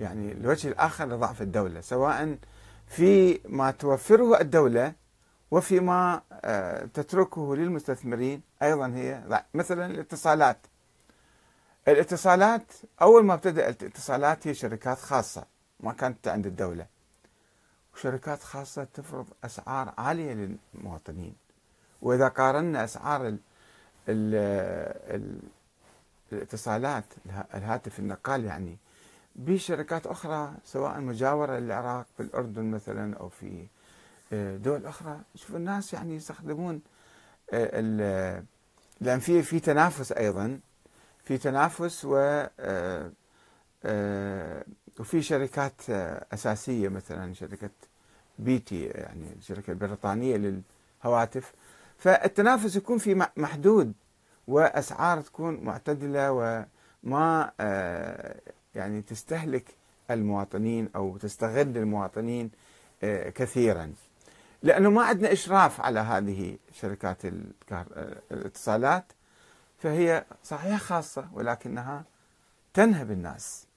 يعني 0.00 0.32
الوجه 0.32 0.68
الآخر 0.68 1.06
لضعف 1.06 1.42
الدولة 1.42 1.80
سواء 1.80 2.38
في 2.86 3.40
ما 3.48 3.70
توفره 3.70 4.40
الدولة 4.40 4.92
وفيما 5.50 6.22
تتركه 6.94 7.56
للمستثمرين 7.56 8.42
أيضا 8.62 8.86
هي 8.86 9.42
مثلا 9.54 9.86
الاتصالات. 9.86 10.58
الاتصالات 11.88 12.72
أول 13.02 13.24
ما 13.24 13.34
ابتدأت 13.34 13.82
الاتصالات 13.82 14.46
هي 14.46 14.54
شركات 14.54 14.98
خاصة 14.98 15.44
ما 15.80 15.92
كانت 15.92 16.28
عند 16.28 16.46
الدولة. 16.46 16.86
وشركات 17.98 18.42
خاصة 18.42 18.84
تفرض 18.84 19.26
أسعار 19.44 19.94
عالية 19.98 20.32
للمواطنين. 20.74 21.34
وإذا 22.02 22.28
قارنا 22.28 22.84
أسعار 22.84 23.28
ال 23.28 23.38
ال 24.08 24.34
ال 25.14 25.40
الاتصالات 26.32 27.04
الهاتف 27.54 27.98
النقال 27.98 28.44
يعني 28.44 28.78
بشركات 29.36 30.06
أخرى 30.06 30.54
سواء 30.64 31.00
مجاورة 31.00 31.58
للعراق 31.58 32.06
في 32.16 32.22
الأردن 32.22 32.70
مثلا 32.70 33.16
أو 33.16 33.28
في 33.28 33.66
آه، 34.32 34.56
دول 34.56 34.86
أخرى 34.86 35.20
شوف 35.34 35.56
الناس 35.56 35.94
يعني 35.94 36.16
يستخدمون 36.16 36.80
آه، 37.52 38.42
لأن 39.00 39.18
في 39.20 39.42
في 39.42 39.60
تنافس 39.60 40.12
أيضا 40.12 40.60
في 41.24 41.38
تنافس 41.38 42.04
و 42.04 42.16
آه، 43.84 44.64
وفي 45.00 45.22
شركات 45.22 45.90
أساسية 46.32 46.88
مثلا 46.88 47.34
شركة 47.34 47.70
بيتي 48.38 48.84
يعني 48.84 49.26
الشركة 49.38 49.70
البريطانية 49.70 50.62
للهواتف. 51.04 51.52
فالتنافس 51.98 52.76
يكون 52.76 52.98
في 52.98 53.26
محدود 53.36 53.92
وأسعار 54.48 55.20
تكون 55.20 55.60
معتدلة 55.64 56.32
وما 57.04 57.52
يعني 58.74 59.02
تستهلك 59.02 59.64
المواطنين 60.10 60.88
أو 60.96 61.16
تستغل 61.16 61.76
المواطنين 61.76 62.50
آه، 63.02 63.30
كثيرا. 63.30 63.92
لأنه 64.62 64.90
ما 64.90 65.02
عندنا 65.02 65.32
إشراف 65.32 65.80
على 65.80 66.00
هذه 66.00 66.56
شركات 66.72 67.22
الاتصالات 68.32 69.04
فهي 69.78 70.24
صحيح 70.44 70.80
خاصة 70.80 71.28
ولكنها 71.32 72.04
تنهب 72.74 73.10
الناس. 73.10 73.64
آه، 73.64 73.67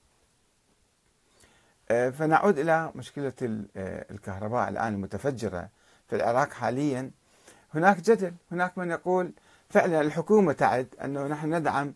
فنعود 1.92 2.58
إلى 2.58 2.92
مشكلة 2.94 3.32
آه، 3.76 4.06
الكهرباء 4.10 4.68
الآن 4.68 4.94
المتفجرة 4.94 5.68
في 6.08 6.16
العراق 6.16 6.52
حاليا. 6.52 7.10
هناك 7.74 8.00
جدل 8.00 8.34
هناك 8.52 8.78
من 8.78 8.90
يقول 8.90 9.32
فعلا 9.70 10.00
الحكومة 10.00 10.52
تعد 10.52 10.86
أنه 11.04 11.26
نحن 11.26 11.54
ندعم 11.54 11.94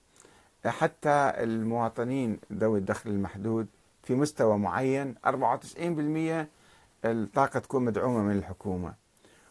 حتى 0.66 1.32
المواطنين 1.36 2.40
ذوي 2.52 2.78
الدخل 2.78 3.10
المحدود 3.10 3.66
في 4.02 4.14
مستوى 4.14 4.58
معين. 4.58 5.14
94% 5.26 6.46
الطاقة 7.04 7.60
تكون 7.60 7.84
مدعومة 7.84 8.22
من 8.22 8.38
الحكومة. 8.38 8.94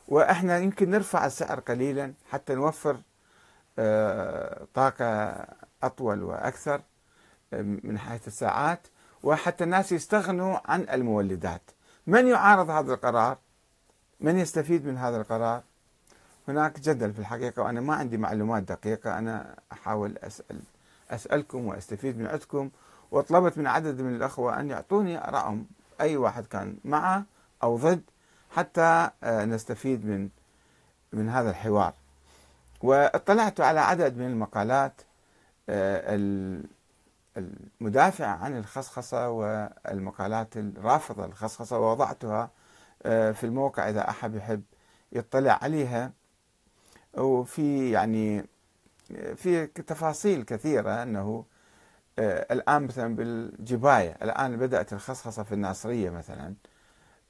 وإحنا 0.07 0.57
يمكن 0.57 0.89
نرفع 0.89 1.25
السعر 1.25 1.59
قليلا 1.59 2.13
حتى 2.29 2.55
نوفر 2.55 2.97
آه، 3.79 4.67
طاقة 4.73 5.35
أطول 5.83 6.23
وأكثر 6.23 6.81
آه، 7.53 7.61
من 7.61 7.97
حيث 7.99 8.27
الساعات. 8.27 8.87
وحتى 9.25 9.63
الناس 9.63 9.91
يستغنوا 9.91 10.57
عن 10.65 10.81
المولدات. 10.81 11.61
من 12.07 12.27
يعارض 12.27 12.69
هذا 12.69 12.93
القرار؟ 12.93 13.37
من 14.19 14.39
يستفيد 14.39 14.85
من 14.85 14.97
هذا 14.97 15.17
القرار؟ 15.17 15.63
هناك 16.47 16.79
جدل 16.79 17.13
في 17.13 17.19
الحقيقة 17.19 17.61
وأنا 17.61 17.81
ما 17.81 17.95
عندي 17.95 18.17
معلومات 18.17 18.63
دقيقة. 18.63 19.17
أنا 19.17 19.55
أحاول 19.71 20.17
أسأل 20.17 20.59
أسألكم 21.11 21.65
وأستفيد 21.65 22.17
من 22.19 22.27
عندكم. 22.27 22.69
وطلبت 23.11 23.57
من 23.57 23.67
عدد 23.67 24.01
من 24.01 24.15
الأخوة 24.15 24.59
أن 24.59 24.69
يعطوني 24.69 25.27
آرائهم 25.27 25.65
أي 26.01 26.17
واحد 26.17 26.45
كان 26.45 26.77
معه 26.85 27.23
أو 27.63 27.77
ضد 27.77 28.01
حتى 28.51 29.09
آه، 29.23 29.45
نستفيد 29.45 30.05
من 30.05 30.29
من 31.13 31.29
هذا 31.29 31.49
الحوار. 31.49 31.93
واطلعت 32.81 33.61
على 33.61 33.79
عدد 33.79 34.17
من 34.17 34.25
المقالات 34.25 35.01
آه، 37.37 37.43
المدافعة 37.81 38.35
عن 38.37 38.57
الخصخصة 38.57 39.29
والمقالات 39.29 40.57
الرافضة 40.57 41.27
للخصخصة 41.27 41.79
ووضعتها 41.79 42.49
آه، 43.03 43.31
في 43.31 43.43
الموقع 43.43 43.89
إذا 43.89 44.09
أحد 44.09 44.35
يحب 44.35 44.63
يطلع 45.11 45.59
عليها. 45.61 46.11
وفي 47.17 47.91
يعني 47.91 48.45
في 49.35 49.67
تفاصيل 49.67 50.43
كثيرة 50.43 51.03
أنه 51.03 51.45
آه، 52.19 52.53
الآن 52.53 52.83
مثلا 52.83 53.15
بالجباية 53.15 54.17
الآن 54.21 54.57
بدأت 54.57 54.93
الخصخصة 54.93 55.43
في 55.43 55.51
الناصرية 55.51 56.09
مثلا 56.09 56.53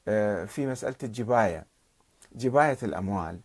آه، 0.07 0.45
في 0.45 0.67
مسألة 0.67 0.95
الجباية 1.03 1.65
جباية 2.35 2.77
الأموال 2.83 3.39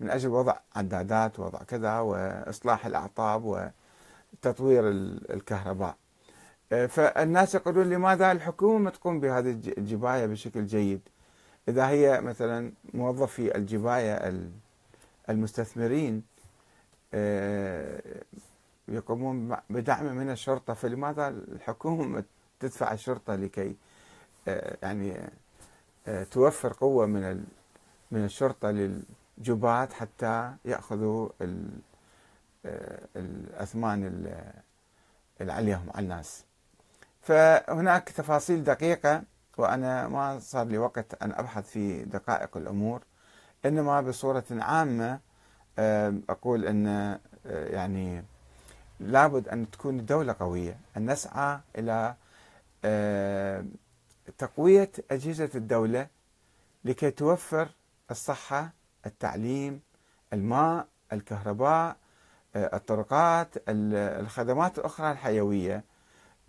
من 0.00 0.10
أجل 0.10 0.28
وضع 0.28 0.56
عدادات 0.76 1.38
ووضع 1.40 1.58
كذا 1.62 1.98
وإصلاح 1.98 2.86
الأعطاب 2.86 3.72
وتطوير 4.42 4.88
الكهرباء. 5.30 5.88
آه، 5.90 6.01
فالناس 6.72 7.54
يقولون 7.54 7.90
لماذا 7.90 8.32
الحكومة 8.32 8.78
ما 8.78 8.90
تقوم 8.90 9.20
بهذه 9.20 9.50
الجباية 9.78 10.26
بشكل 10.26 10.66
جيد؟ 10.66 11.00
إذا 11.68 11.88
هي 11.88 12.20
مثلا 12.20 12.72
موظفي 12.94 13.56
الجباية 13.56 14.32
المستثمرين 15.28 16.22
آه، 17.14 18.02
يقومون 18.88 19.56
بدعم 19.70 20.16
من 20.16 20.30
الشرطة 20.30 20.74
فلماذا 20.74 21.28
الحكومة 21.28 22.24
تدفع 22.60 22.92
الشرطة 22.92 23.34
لكي 23.34 23.76
آه، 24.48 24.76
يعني 24.82 25.30
آه، 26.06 26.24
توفر 26.24 26.72
قوة 26.72 27.06
من 27.06 27.44
من 28.10 28.24
الشرطة 28.24 28.70
للجبات 28.70 29.92
حتى 29.92 30.54
يأخذوا 30.64 31.28
الأثمان 33.16 34.04
اللي 35.40 35.52
عليهم 35.52 35.90
على 35.94 36.04
الناس؟ 36.04 36.44
فهناك 37.22 38.08
تفاصيل 38.08 38.64
دقيقة 38.64 39.22
وأنا 39.58 40.08
ما 40.08 40.38
صار 40.38 40.66
لي 40.66 40.78
وقت 40.78 41.22
أن 41.22 41.32
أبحث 41.32 41.70
في 41.70 42.02
دقائق 42.04 42.56
الأمور 42.56 43.02
إنما 43.66 44.00
بصورة 44.00 44.44
عامة 44.50 45.20
أقول 46.28 46.64
أن 46.66 46.86
آه، 46.86 47.18
يعني 47.66 48.24
لابد 49.00 49.48
أن 49.48 49.70
تكون 49.70 49.98
الدولة 49.98 50.36
قوية 50.40 50.76
أن 50.96 51.10
نسعى 51.10 51.60
إلى 51.78 52.14
تقوية 54.38 54.90
أجهزة 55.10 55.50
الدولة 55.54 56.06
لكي 56.84 57.10
توفر 57.10 57.68
الصحة 58.10 58.72
التعليم 59.06 59.80
الماء 60.32 60.86
الكهرباء 61.12 61.96
آه، 62.56 62.76
الطرقات 62.76 63.48
الخدمات 63.68 64.78
الأخرى 64.78 65.12
الحيوية. 65.12 65.84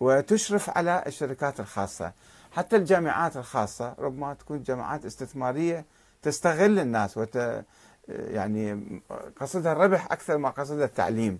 وتشرف 0.00 0.70
على 0.78 1.02
الشركات 1.06 1.60
الخاصة. 1.60 2.12
حتى 2.52 2.76
الجامعات 2.76 3.36
الخاصة 3.36 3.94
ربما 3.98 4.34
تكون 4.34 4.62
جامعات 4.62 5.04
استثمارية 5.04 5.84
تستغل 6.22 6.78
الناس 6.78 7.16
وت 7.18 7.64
يعني 8.08 9.00
قصدها 9.40 9.72
الربح 9.72 10.12
أكثر 10.12 10.38
ما 10.38 10.50
قصدها 10.50 10.84
التعليم. 10.84 11.38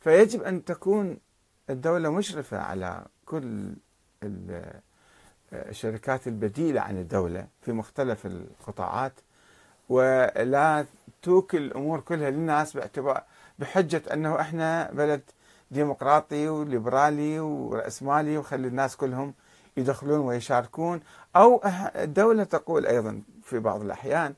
فيجب 0.00 0.42
أن 0.42 0.64
تكون 0.64 1.18
الدولة 1.70 2.10
مشرفة 2.10 2.58
على 2.58 3.04
كل 3.26 3.74
الشركات 5.52 6.26
البديلة 6.26 6.80
عن 6.80 6.98
الدولة 6.98 7.46
في 7.62 7.72
مختلف 7.72 8.26
القطاعات 8.26 9.12
ولا 9.88 10.86
توكل 11.22 11.58
الأمور 11.58 12.00
كلها 12.00 12.30
للناس 12.30 12.72
باعتبار 12.76 13.22
بحجة 13.58 14.02
أنه 14.12 14.40
إحنا 14.40 14.90
بلد 14.92 15.22
ديمقراطي 15.72 16.48
وليبرالي 16.48 17.40
ورأسمالي 17.40 18.38
وخلي 18.38 18.68
الناس 18.68 18.96
كلهم 18.96 19.34
يدخلون 19.76 20.20
ويشاركون. 20.20 21.00
أو 21.36 21.60
الدولة 21.96 22.44
تقول 22.44 22.86
أيضا 22.86 23.22
في 23.44 23.58
بعض 23.58 23.80
الأحيان 23.80 24.34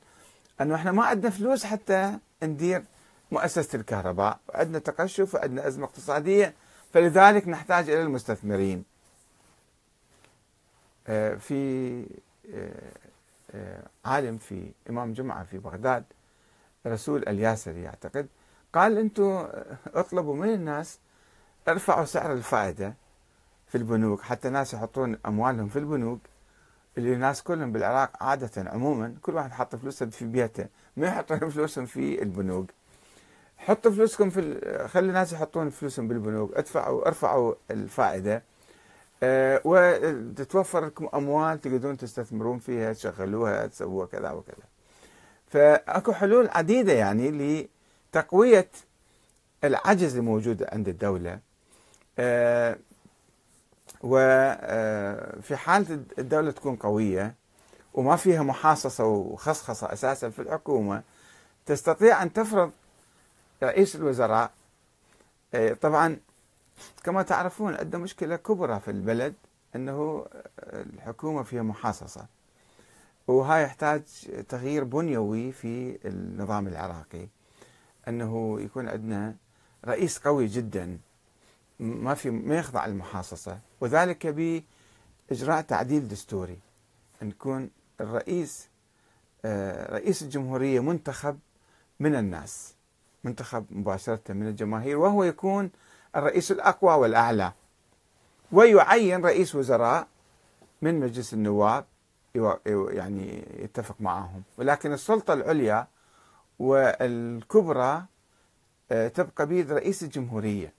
أنه 0.61 0.75
إحنا 0.75 0.91
ما 0.91 1.03
عندنا 1.03 1.29
فلوس 1.29 1.65
حتى 1.65 2.17
ندير 2.43 2.83
مؤسسة 3.31 3.79
الكهرباء، 3.79 4.39
عندنا 4.53 4.79
تقشف 4.79 5.35
وعندنا 5.35 5.67
أزمة 5.67 5.85
اقتصادية. 5.85 6.53
فلذلك 6.93 7.47
نحتاج 7.47 7.89
إلى 7.89 8.01
المستثمرين. 8.01 8.83
آه، 11.07 11.35
في 11.35 12.05
آه، 12.53 12.71
آه، 13.55 13.83
عالم 14.05 14.37
في 14.37 14.71
إمام 14.89 15.13
جمعة 15.13 15.43
في 15.43 15.57
بغداد 15.57 16.03
رسول 16.87 17.23
الياسري 17.27 17.81
يعتقد 17.81 18.27
قال 18.73 18.97
أنتم 18.97 19.47
اطلبوا 19.93 20.35
من 20.35 20.49
الناس 20.49 20.99
ارفعوا 21.67 22.05
سعر 22.05 22.33
الفائدة 22.33 22.93
في 23.67 23.75
البنوك 23.77 24.21
حتى 24.21 24.47
الناس 24.47 24.73
يحطون 24.73 25.17
أموالهم 25.25 25.67
في 25.67 25.79
البنوك 25.79 26.19
اللي 26.97 27.13
الناس 27.13 27.43
كلهم 27.43 27.71
بالعراق 27.71 28.23
عادة 28.23 28.69
عموما 28.69 29.15
كل 29.21 29.35
واحد 29.35 29.51
حط 29.51 29.75
فلوسه 29.75 30.05
في 30.05 30.25
بيته 30.25 30.67
ما 30.97 31.07
يحطون 31.07 31.49
فلوسهم 31.49 31.85
في 31.85 32.21
البنوك. 32.23 32.71
حطوا 33.57 33.91
فلوسكم 33.91 34.29
في 34.29 34.59
خلي 34.87 35.07
الناس 35.07 35.33
يحطون 35.33 35.69
فلوسهم 35.69 36.07
بالبنوك 36.07 36.57
ادفعوا 36.57 37.07
ارفعوا 37.07 37.53
الفائدة. 37.71 38.43
أه 39.23 39.61
وتتوفر 39.65 40.85
لكم 40.85 41.09
أموال 41.13 41.61
تقدرون 41.61 41.97
تستثمرون 41.97 42.59
فيها 42.59 42.93
تشغلوها 42.93 43.67
تسووها 43.67 44.05
كذا 44.07 44.31
وكذا. 44.31 44.63
فأكو 45.47 46.13
حلول 46.13 46.49
عديدة 46.49 46.93
يعني 46.93 47.67
لتقوية 48.13 48.69
العجز 49.63 50.17
الموجود 50.17 50.63
عند 50.63 50.87
الدولة. 50.87 51.39
وفي 54.01 55.53
آه، 55.53 55.55
حالة 55.55 56.03
الدولة 56.19 56.51
تكون 56.51 56.75
قوية 56.75 57.35
وما 57.93 58.15
فيها 58.15 58.43
محاصصة 58.43 59.05
وخصخصة 59.05 59.93
أساسا 59.93 60.29
في 60.29 60.41
الحكومة 60.41 61.03
تستطيع 61.65 62.23
أن 62.23 62.33
تفرض 62.33 62.71
رئيس 63.63 63.95
الوزراء 63.95 64.51
آه، 65.53 65.73
طبعا 65.73 66.17
كما 67.03 67.23
تعرفون 67.23 67.75
عندنا 67.75 68.03
مشكلة 68.03 68.35
كبرى 68.35 68.79
في 68.79 68.91
البلد 68.91 69.33
أنه 69.75 70.25
الحكومة 70.59 71.43
فيها 71.43 71.63
محاصصة 71.63 72.25
وهاي 73.27 73.63
يحتاج 73.63 74.01
تغيير 74.49 74.83
بنيوي 74.83 75.51
في 75.51 75.99
النظام 76.05 76.67
العراقي 76.67 77.27
أنه 78.07 78.61
يكون 78.61 78.89
عندنا 78.89 79.35
رئيس 79.85 80.17
قوي 80.17 80.47
جدا 80.47 80.97
ما 81.79 82.13
في 82.13 82.29
ما 82.29 82.57
يخضع 82.57 82.85
للمحاصصة. 82.85 83.59
وذلك 83.81 84.27
بإجراء 84.27 85.61
تعديل 85.61 86.07
دستوري. 86.07 86.59
أن 87.21 87.29
يكون 87.29 87.69
الرئيس 88.01 88.67
آه، 89.45 89.93
رئيس 89.93 90.21
الجمهورية 90.21 90.79
منتخب 90.79 91.39
من 91.99 92.15
الناس 92.15 92.75
منتخب 93.23 93.65
مباشرة 93.69 94.21
من 94.29 94.47
الجماهير 94.47 94.97
وهو 94.97 95.23
يكون 95.23 95.71
الرئيس 96.15 96.51
الأقوى 96.51 96.93
والأعلى. 96.93 97.51
ويعين 98.51 99.25
رئيس 99.25 99.55
وزراء 99.55 100.07
من 100.81 100.99
مجلس 100.99 101.33
النواب 101.33 101.85
يعني 102.89 103.43
يتفق 103.59 103.95
معهم. 103.99 104.43
ولكن 104.57 104.93
السلطة 104.93 105.33
العليا 105.33 105.87
والكبرى 106.59 108.05
آه، 108.91 109.07
تبقى 109.07 109.47
بيد 109.47 109.71
رئيس 109.71 110.03
الجمهورية. 110.03 110.73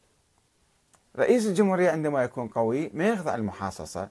رئيس 1.18 1.46
الجمهورية 1.46 1.90
عندما 1.90 2.22
يكون 2.22 2.48
قوي 2.48 2.90
ما 2.94 3.08
يخضع 3.08 3.34
المحاصصة 3.34 4.08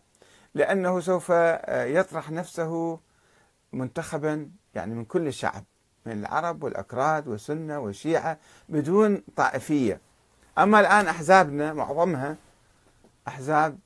لأنه 0.53 0.99
سوف 0.99 1.31
آه، 1.31 1.83
يطرح 1.83 2.31
نفسه 2.31 2.99
منتخبا 3.73 4.49
يعني 4.75 4.95
من 4.95 5.05
كل 5.05 5.27
الشعب 5.27 5.63
من 6.05 6.11
العرب 6.19 6.63
والأكراد 6.63 7.27
والسنة 7.27 7.79
والشيعة 7.79 8.37
بدون 8.69 9.23
طائفية. 9.35 9.99
أما 10.57 10.79
الآن 10.79 11.07
أحزابنا 11.07 11.73
معظمها 11.73 12.35
أحزاب 13.27 13.77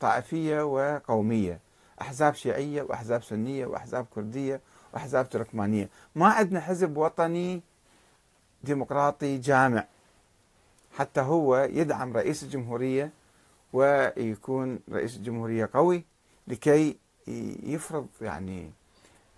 طائفية 0.00 0.62
وقومية 0.62 1.60
أحزاب 2.00 2.34
شيعية 2.34 2.82
وأحزاب 2.82 3.22
سنية 3.22 3.66
وأحزاب 3.66 4.06
كردية 4.14 4.60
وأحزاب 4.94 5.28
تركمانية. 5.28 5.88
ما 6.14 6.26
عندنا 6.28 6.60
حزب 6.60 6.96
وطني 6.96 7.62
ديمقراطي 8.64 9.38
جامع. 9.38 9.84
حتى 11.00 11.20
هو 11.20 11.56
يدعم 11.56 12.16
رئيس 12.16 12.42
الجمهورية 12.42 13.10
ويكون 13.72 14.78
رئيس 14.92 15.16
الجمهورية 15.16 15.70
قوي 15.74 16.04
لكي 16.48 16.96
يفرض 17.62 18.06
يعني 18.20 18.70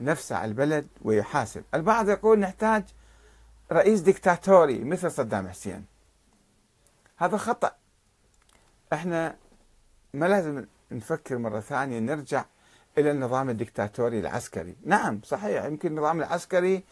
نفسه 0.00 0.36
على 0.36 0.48
البلد 0.48 0.86
ويحاسب. 1.02 1.62
البعض 1.74 2.08
يقول 2.08 2.38
نحتاج 2.38 2.84
رئيس 3.72 4.00
ديكتاتوري 4.00 4.84
مثل 4.84 5.10
صدام 5.10 5.48
حسين. 5.48 5.84
هذا 7.16 7.36
خطأ. 7.36 7.72
إحنا 8.92 9.36
ما 10.14 10.26
لازم 10.26 10.66
نفكر 10.92 11.38
مرة 11.38 11.60
ثانية 11.60 11.98
نرجع 11.98 12.44
إلى 12.98 13.10
النظام 13.10 13.50
الدكتاتوري 13.50 14.20
العسكري. 14.20 14.76
نعم 14.84 15.20
صحيح 15.24 15.64
يمكن 15.64 15.88
النظام 15.88 16.18
العسكري 16.18 16.84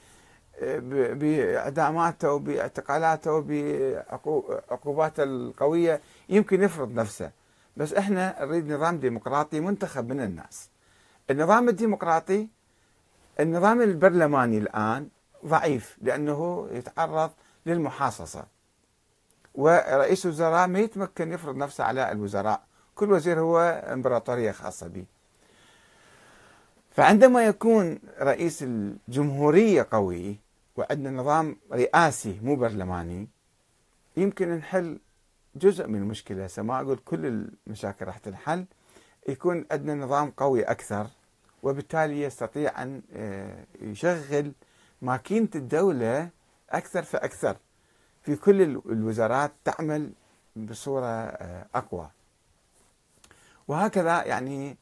بإعداماته 0.92 2.32
وباعتقالاته 2.32 3.32
وبعقوباته 3.32 5.22
القوية 5.22 6.00
يمكن 6.28 6.62
يفرض 6.62 6.94
نفسه. 6.94 7.30
بس 7.76 7.94
إحنا 7.94 8.44
نريد 8.44 8.72
نظام 8.72 8.98
ديمقراطي 8.98 9.60
منتخب 9.60 10.08
من 10.08 10.20
الناس. 10.20 10.70
النظام 11.30 11.68
الديمقراطي 11.68 12.48
النظام 13.40 13.82
البرلماني 13.82 14.58
الآن 14.58 15.08
ضعيف 15.46 15.98
لأنه 16.02 16.68
يتعرض 16.72 17.30
للمحاصصة. 17.66 18.44
ورئيس 19.54 20.24
الوزراء 20.26 20.66
ما 20.68 20.78
يتمكن 20.78 21.32
يفرض 21.32 21.56
نفسه 21.56 21.84
على 21.84 22.12
الوزراء. 22.12 22.62
كل 22.94 23.12
وزير 23.12 23.40
هو 23.40 23.82
إمبراطورية 23.92 24.52
خاصة 24.52 24.86
به. 24.86 25.04
فعندما 26.90 27.44
يكون 27.46 27.98
رئيس 28.20 28.62
الجمهورية 28.62 29.86
قوي 29.90 30.36
وعندنا 30.76 31.10
نظام 31.10 31.56
رئاسي 31.72 32.40
مو 32.42 32.56
برلماني 32.56 33.28
يمكن 34.16 34.48
نحل 34.56 34.98
جزء 35.56 35.86
من 35.86 35.98
المشكلة. 36.02 36.48
ما 36.58 36.80
أقول 36.80 36.96
كل 37.04 37.48
المشاكل 37.66 38.04
راح 38.06 38.18
تنحل 38.18 38.64
يكون 39.28 39.66
عندنا 39.70 39.94
نظام 39.94 40.30
قوي 40.30 40.62
أكثر 40.62 41.06
وبالتالي 41.62 42.22
يستطيع 42.22 42.82
أن 42.82 43.02
آه، 43.12 43.64
يشغل 43.80 44.52
ماكينة 45.02 45.48
الدولة 45.54 46.28
أكثر 46.70 47.02
فأكثر 47.02 47.56
في 48.22 48.36
كل 48.36 48.62
الوزارات 48.62 49.52
تعمل 49.64 50.12
بصورة 50.56 51.06
آه، 51.06 51.66
أقوى. 51.74 52.10
وهكذا 53.68 54.24
يعني 54.24 54.76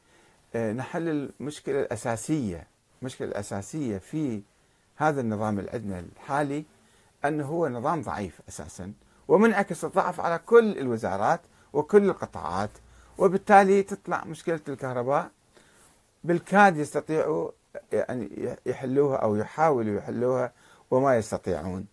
نحل 0.55 1.09
المشكلة 1.39 1.81
الأساسية 1.81 2.67
المشكلة 3.01 3.27
الأساسية 3.27 3.97
في 3.97 4.41
هذا 4.95 5.21
النظام 5.21 5.59
اللي 5.59 5.71
عندنا 5.71 5.99
الحالي 5.99 6.65
أنه 7.25 7.45
هو 7.45 7.67
نظام 7.67 8.01
ضعيف 8.01 8.41
أساسا 8.49 8.93
ومنعكس 9.27 9.85
الضعف 9.85 10.19
على 10.19 10.37
كل 10.37 10.77
الوزارات 10.77 11.41
وكل 11.73 12.09
القطاعات 12.09 12.69
وبالتالي 13.17 13.83
تطلع 13.83 14.25
مشكلة 14.25 14.59
الكهرباء. 14.69 15.31
بالكاد 16.23 16.77
يستطيعوا 16.77 17.51
أن 17.93 18.29
يحلوها 18.65 19.17
أو 19.17 19.35
يحاولوا 19.35 19.97
يحلوها 19.97 20.51
وما 20.91 21.17
يستطيعون. 21.17 21.85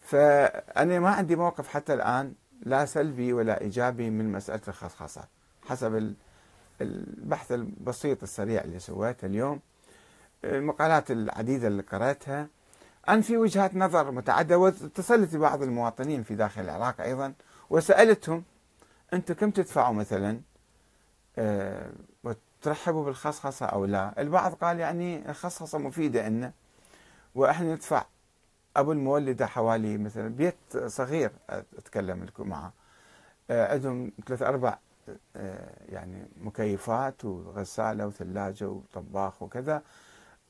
فأنا 0.00 1.00
ما 1.00 1.10
عندي 1.10 1.36
موقف 1.36 1.68
حتى 1.68 1.94
الآن 1.94 2.34
لا 2.62 2.84
سلبي 2.84 3.32
ولا 3.32 3.60
إيجابي 3.60 4.10
من 4.10 4.32
مسألة 4.32 4.60
الخصخصة 4.68 5.24
حسب 5.68 6.14
البحث 6.80 7.52
البسيط 7.52 8.22
السريع 8.22 8.64
اللي 8.64 8.78
سويته 8.78 9.26
اليوم 9.26 9.60
المقالات 10.44 11.10
العديدة 11.10 11.68
اللي 11.68 11.82
قرأتها 11.82 12.48
أن 13.08 13.20
في 13.20 13.36
وجهات 13.36 13.74
نظر 13.76 14.10
متعددة 14.10 14.58
واتصلت 14.58 15.36
ببعض 15.36 15.62
المواطنين 15.62 16.22
في 16.22 16.34
داخل 16.34 16.60
العراق 16.62 17.00
أيضا 17.00 17.32
وسألتهم 17.70 18.44
أنتم 19.12 19.34
كم 19.34 19.50
تدفعوا 19.50 19.94
مثلا؟ 19.94 20.40
آه، 21.38 21.90
وترحبوا 22.24 23.04
بالخصخصة 23.04 23.66
أو 23.66 23.84
لا؟ 23.84 24.20
البعض 24.20 24.54
قال 24.54 24.80
يعني 24.80 25.30
الخصخصة 25.30 25.78
مفيدة 25.78 26.28
لنا 26.28 26.52
وإحنا 27.34 27.74
ندفع 27.74 28.04
أبو 28.76 28.92
المولدة 28.92 29.46
حوالي 29.46 29.98
مثلا 29.98 30.28
بيت 30.28 30.56
صغير 30.86 31.30
أتكلم 31.50 32.24
لكم 32.24 32.48
معه 32.48 32.72
آه، 33.50 33.72
عندهم 33.72 34.12
ثلاث 34.26 34.42
أربع 34.42 34.78
يعني 35.88 36.26
مكيفات 36.40 37.24
وغسالة 37.24 38.06
وثلاجة 38.06 38.68
وطباخ 38.68 39.42
وكذا 39.42 39.82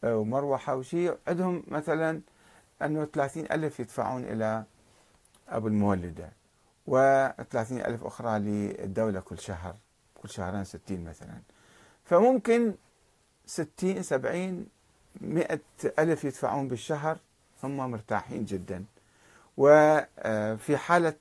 آه، 0.05 0.17
ومروحة 0.17 0.77
وشيء 0.77 1.17
عندهم 1.29 1.63
مثلا 1.69 2.21
أنه 2.83 3.05
ثلاثين 3.05 3.45
ألف 3.53 3.81
يدفعون 3.81 4.25
إلى 4.25 4.65
أبو 5.49 5.69
المولدة 5.69 6.33
وثلاثين 6.87 7.81
ألف 7.81 8.05
أخرى 8.05 8.39
للدولة 8.39 9.21
كل 9.21 9.39
شهر 9.39 9.77
كل 10.23 10.29
شهرين 10.29 10.65
ستين 10.65 11.05
مثلا. 11.05 11.39
فممكن 12.05 12.75
ستين 13.47 14.03
سبعين 14.03 14.67
مئة 15.21 15.61
ألف 15.99 16.25
يدفعون 16.25 16.69
بالشهر 16.69 17.19
هم 17.63 17.77
مرتاحين 17.77 18.45
جدا. 18.45 18.85
وفي 19.57 20.77
حالة 20.77 21.15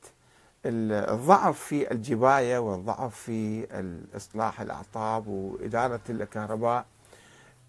الضعف 0.68 1.60
في 1.60 1.92
الجباية 1.92 2.60
والضعف 2.60 3.16
في 3.16 3.68
إصلاح 4.16 4.62
الأعطاب 4.62 5.28
وإدارة 5.28 6.02
الكهرباء 6.10 6.86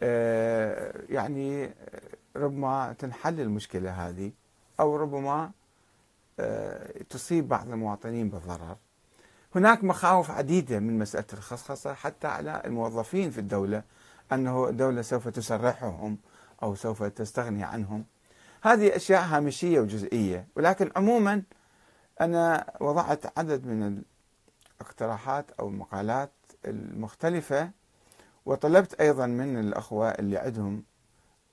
آه، 0.03 0.95
يعني 1.09 1.71
ربما 2.37 2.95
تنحل 2.99 3.41
المشكلة 3.41 3.91
هذه 3.91 4.33
أو 4.81 4.97
ربما 4.97 5.51
آه، 6.41 7.03
تصيب 7.11 7.49
بعض 7.49 7.69
المواطنين 7.69 8.29
بالضرر. 8.29 8.77
هناك 9.55 9.85
مخاوف 9.85 10.31
عديدة 10.31 10.79
من 10.79 10.99
مسألة 10.99 11.25
الخصخصة 11.33 11.95
حتى 11.95 12.27
على 12.27 12.63
الموظفين 12.65 13.31
في 13.31 13.39
الدولة 13.39 13.83
أنه 14.33 14.69
الدولة 14.69 15.03
سوف 15.03 15.29
تسرحهم 15.29 16.19
أو 16.63 16.75
سوف 16.75 17.03
تستغني 17.03 17.65
عنهم. 17.65 18.05
هذه 18.63 18.97
أشياء 18.97 19.23
هامشية 19.23 19.81
وجزئية 19.81 20.47
ولكن 20.57 20.91
عموما 20.97 21.43
أنا 22.21 22.73
وضعت 22.81 23.39
عدد 23.39 23.67
من 23.67 24.03
الاقتراحات 24.81 25.51
أو 25.51 25.69
المقالات 25.69 26.33
المختلفة 26.67 27.71
وطلبت 28.47 29.01
أيضا 29.01 29.27
من 29.27 29.61
الأخوة 29.61 30.09
اللي 30.11 30.39
عندهم 30.39 30.85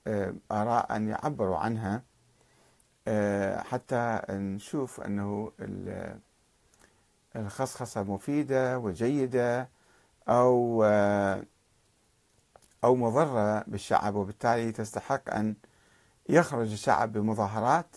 آه، 0.06 0.34
آراء 0.52 0.96
أن 0.96 1.08
يعبروا 1.08 1.56
عنها 1.56 2.02
آه، 3.08 3.62
حتى 3.62 4.20
نشوف 4.30 5.00
أنه 5.00 5.52
الخصخصة 7.36 8.02
مفيدة 8.02 8.78
وجيدة 8.78 9.68
أو 10.28 10.84
آه، 10.84 11.42
أو 12.84 12.96
مضرة 12.96 13.64
بالشعب 13.66 14.14
وبالتالي 14.14 14.72
تستحق 14.72 15.34
أن 15.34 15.56
يخرج 16.28 16.72
الشعب 16.72 17.12
بمظاهرات 17.12 17.96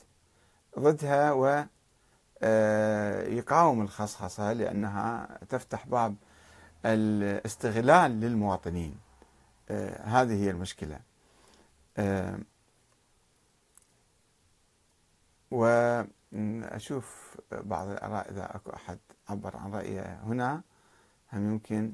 ضدها 0.80 1.32
و 1.32 1.66
يقاوم 3.38 3.82
الخصخصة 3.82 4.54
لأنها 4.54 5.39
تفتح 5.49 5.88
باب 5.88 6.15
الاستغلال 6.86 8.12
للمواطنين. 8.19 8.97
آه، 9.69 10.02
هذه 10.02 10.43
هي 10.43 10.49
المشكلة. 10.49 10.99
آه، 11.97 12.39
وأشوف 15.52 17.38
بعض 17.52 17.88
الآراء 17.88 18.32
إذا 18.32 18.56
أكو 18.56 18.69
أحد 18.69 18.99
عبر 19.30 19.58
عن 19.58 19.73
رأيه 19.73 20.19
هنا 20.23 20.62
هم 21.34 21.52
يمكن؟ 21.52 21.93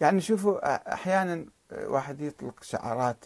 يعني 0.00 0.20
شوفوا 0.20 0.92
أحيانا 0.94 1.46
واحد 1.72 2.20
يطلق 2.20 2.62
شعارات 2.62 3.24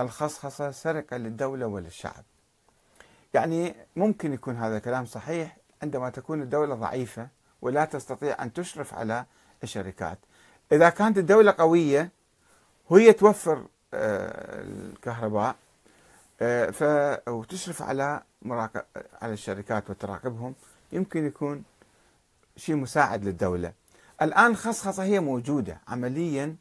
الخصخصة 0.00 0.70
سرقة 0.70 1.16
للدولة 1.16 1.66
وللشعب. 1.66 2.24
يعني 3.34 3.74
ممكن 3.96 4.32
يكون 4.32 4.56
هذا 4.56 4.76
الكلام 4.76 5.04
صحيح 5.04 5.56
عندما 5.82 6.10
تكون 6.10 6.42
الدولة 6.42 6.74
ضعيفة 6.74 7.28
ولا 7.62 7.84
تستطيع 7.84 8.42
أن 8.42 8.52
تشرف 8.52 8.94
على 8.94 9.24
الشركات. 9.62 10.18
إذا 10.72 10.88
كانت 10.88 11.18
الدولة 11.18 11.54
قوية 11.58 12.10
وهي 12.90 13.12
توفر 13.12 13.66
آه، 13.94 14.62
الكهرباء 14.62 15.56
آه، 16.40 17.22
وتشرف 17.28 17.82
على 17.82 18.22
مراقب 18.42 18.82
على 19.22 19.32
الشركات 19.32 19.90
وتراقبهم 19.90 20.54
يمكن 20.92 21.26
يكون 21.26 21.64
شيء 22.56 22.74
مساعد 22.76 23.24
للدولة. 23.24 23.72
الآن 24.22 24.50
الخصخصة 24.50 25.02
هي 25.02 25.20
موجودة. 25.20 25.80
عمليا 25.88 26.56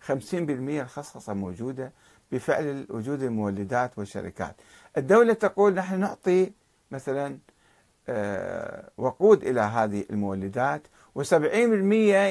50% 0.00 0.82
الخصخصة 0.82 1.32
موجودة 1.34 1.92
بفعل 2.32 2.86
وجود 2.90 3.22
المولدات 3.22 3.98
والشركات. 3.98 4.56
الدولة 4.96 5.32
تقول 5.32 5.74
نحن 5.74 6.00
نعطي 6.00 6.52
مثلا 6.90 7.38
وقود 8.98 9.42
إلى 9.44 9.60
هذه 9.60 10.04
المولدات 10.10 10.82
و70% 11.18 11.34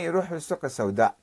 يروح 0.03 0.31
للسوق 0.31 0.65
السوداء. 0.65 1.15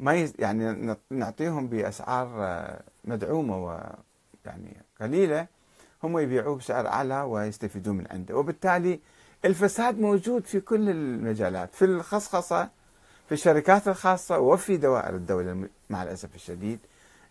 ما 0.00 0.28
يعني 0.38 0.96
نعطيهم 1.10 1.66
بأسعار 1.66 2.28
آه، 2.38 2.80
مدعومة 3.04 3.64
ويعني 3.64 4.76
قليلة. 5.00 5.46
هم 6.02 6.18
يبيعوه 6.18 6.56
بسعر 6.56 6.86
أعلى 6.86 7.22
ويستفيدون 7.22 7.96
من 7.96 8.06
عنده. 8.10 8.36
وبالتالي 8.36 9.00
الفساد 9.44 9.98
موجود 10.00 10.44
في 10.46 10.60
كل 10.60 10.90
المجالات 10.90 11.74
في 11.74 11.84
الخصخصة 11.84 12.68
في 13.26 13.32
الشركات 13.32 13.88
الخاصة 13.88 14.38
وفي 14.38 14.76
دوائر 14.76 15.14
الدولة 15.14 15.68
مع 15.90 16.02
الأسف 16.02 16.34
الشديد. 16.34 16.78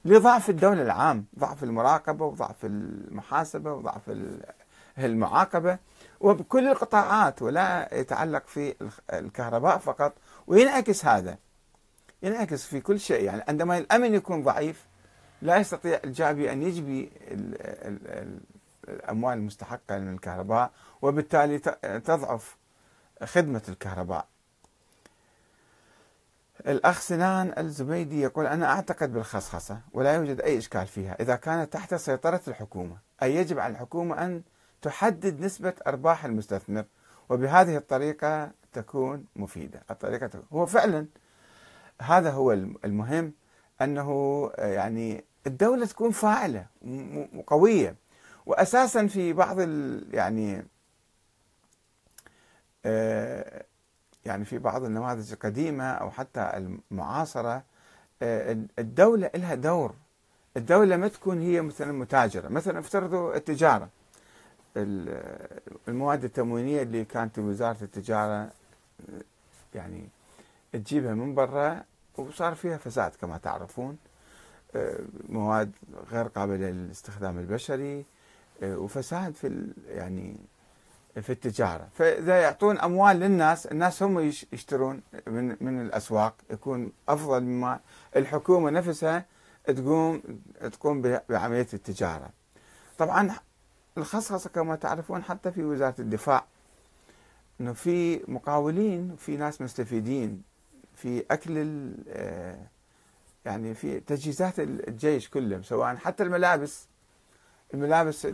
لضعف 0.06 0.50
الدولة 0.50 0.82
العام 0.82 1.26
ضعف 1.39 1.63
المراقبة 1.63 2.26
وضعف 2.26 2.65
المحاسبة 2.65 3.74
وضعف 3.74 4.12
المعاقبة. 4.98 5.78
وبكل 6.19 6.67
القطاعات 6.67 7.41
ولا 7.41 7.89
يتعلق 7.99 8.47
في 8.47 8.75
الكهرباء 9.13 9.78
فقط 9.78 10.13
وينعكس 10.47 11.06
هذا. 11.06 11.38
ينعكس 12.23 12.65
في 12.65 12.82
كل 12.82 12.99
شيء. 12.99 13.23
يعني 13.23 13.43
عندما 13.47 13.78
الأمن 13.78 14.13
يكون 14.13 14.43
ضعيف 14.43 14.86
لا 15.41 15.58
يستطيع 15.58 15.99
الجابي 16.04 16.51
أن 16.51 16.63
يجبي 16.63 17.12
الأموال 18.88 19.38
المستحقة 19.38 19.99
من 19.99 20.13
الكهرباء 20.13 20.71
وبالتالي 21.01 21.60
تضعف 21.99 22.58
خدمة 23.23 23.62
الكهرباء. 23.69 24.28
الأخ 26.67 27.01
سنان 27.01 27.54
الزبيدي 27.58 28.21
يقول 28.21 28.47
أنا 28.47 28.65
أعتقد 28.71 29.13
بالخصخصة 29.13 29.80
ولا 29.93 30.13
يوجد 30.15 30.41
أي 30.41 30.58
إشكال 30.58 30.88
فيها. 30.88 31.15
إذا 31.19 31.36
كانت 31.36 31.73
تحت 31.73 31.95
سيطرة 31.95 32.41
الحكومة 32.47 32.97
أي 33.23 33.36
يجب 33.36 33.60
على 33.60 33.71
الحكومة 33.71 34.25
أن 34.25 34.41
تحدد 34.86 35.39
نسبة 35.41 35.74
أرباح 35.88 36.26
المستثمر 36.26 36.86
وبهذه 37.30 37.78
الطريقة 37.78 38.52
تكون 38.74 39.26
مفيدة. 39.36 39.84
الطريقة 39.91 40.28
تكون 40.28 40.45
هو 40.54 40.65
فعلا 40.65 41.08
هذا 42.02 42.32
هو 42.32 42.52
المهم 42.86 43.34
أنه 43.82 44.52
يعني 44.58 45.24
الدولة 45.48 45.86
تكون 45.86 46.12
فاعلة 46.12 46.65
وقوية. 47.36 47.95
وأساسا 48.45 49.08
في 49.08 49.34
بعض 49.34 49.60
يعني 50.13 50.65
آه، 52.86 53.65
يعني 54.26 54.45
في 54.45 54.58
بعض 54.58 54.84
النماذج 54.84 55.32
القديمة 55.32 55.91
أو 55.91 56.12
حتى 56.12 56.52
المعاصرة 56.91 57.63
آه، 58.21 58.58
الدولة 58.80 59.32
لها 59.36 59.56
دور. 59.56 59.95
الدولة 60.58 60.98
ما 60.98 61.08
تكون 61.08 61.41
هي 61.41 61.62
مثلا 61.62 61.91
متاجرة. 61.91 62.48
مثلا 62.48 62.80
افترضوا 62.80 63.36
التجارة. 63.36 63.89
المواد 65.88 66.23
التموينية 66.23 66.81
اللي 66.81 67.05
كانت 67.05 67.39
وزارة 67.39 67.77
التجارة 67.81 68.51
يعني 69.75 70.09
تجيبها 70.73 71.13
من 71.13 71.35
برا 71.35 71.83
وصار 72.17 72.55
فيها 72.55 72.77
فساد 72.77 73.11
كما 73.21 73.38
تعرفون. 73.38 73.97
آه، 74.75 74.99
مواد 75.29 75.71
غير 76.11 76.27
قابلة 76.27 76.69
للاستخدام 76.69 77.39
البشري 77.39 78.05
آه، 78.63 78.77
وفساد 78.77 79.33
في 79.33 79.67
يعني 79.88 80.35
في 81.21 81.29
التجارة. 81.29 81.88
فإذا 81.93 82.41
يعطون 82.41 82.79
أموال 82.79 83.17
للناس 83.19 83.65
الناس 83.65 84.03
هم 84.03 84.19
يشترون 84.51 85.01
من, 85.27 85.57
من 85.61 85.81
الأسواق 85.81 86.35
يكون 86.49 86.91
أفضل 87.09 87.43
مما 87.43 87.79
الحكومة 88.15 88.69
نفسها 88.69 89.25
تقوم 89.65 90.21
تقوم 90.71 91.01
بعملية 91.29 91.67
التجارة. 91.73 92.29
طبعا 92.97 93.35
الخصخصة 93.97 94.49
كما 94.49 94.75
تعرفون 94.75 95.23
حتى 95.23 95.51
في 95.51 95.63
وزارة 95.63 95.95
الدفاع. 95.99 96.45
إنه 97.62 97.73
في 97.73 98.21
مقاولين 98.27 99.12
وفي 99.12 99.38
ناس 99.38 99.62
مستفيدين 99.62 100.43
في 100.95 101.23
أكل 101.31 101.91
آه، 102.10 102.58
يعني 103.45 103.73
في 103.73 103.99
تجهيزات 103.99 104.60
الجيش 104.60 105.29
كله 105.29 105.62
سواء 105.62 105.95
حتى 105.95 106.23
الملابس. 106.23 106.88
الملابس 107.73 108.27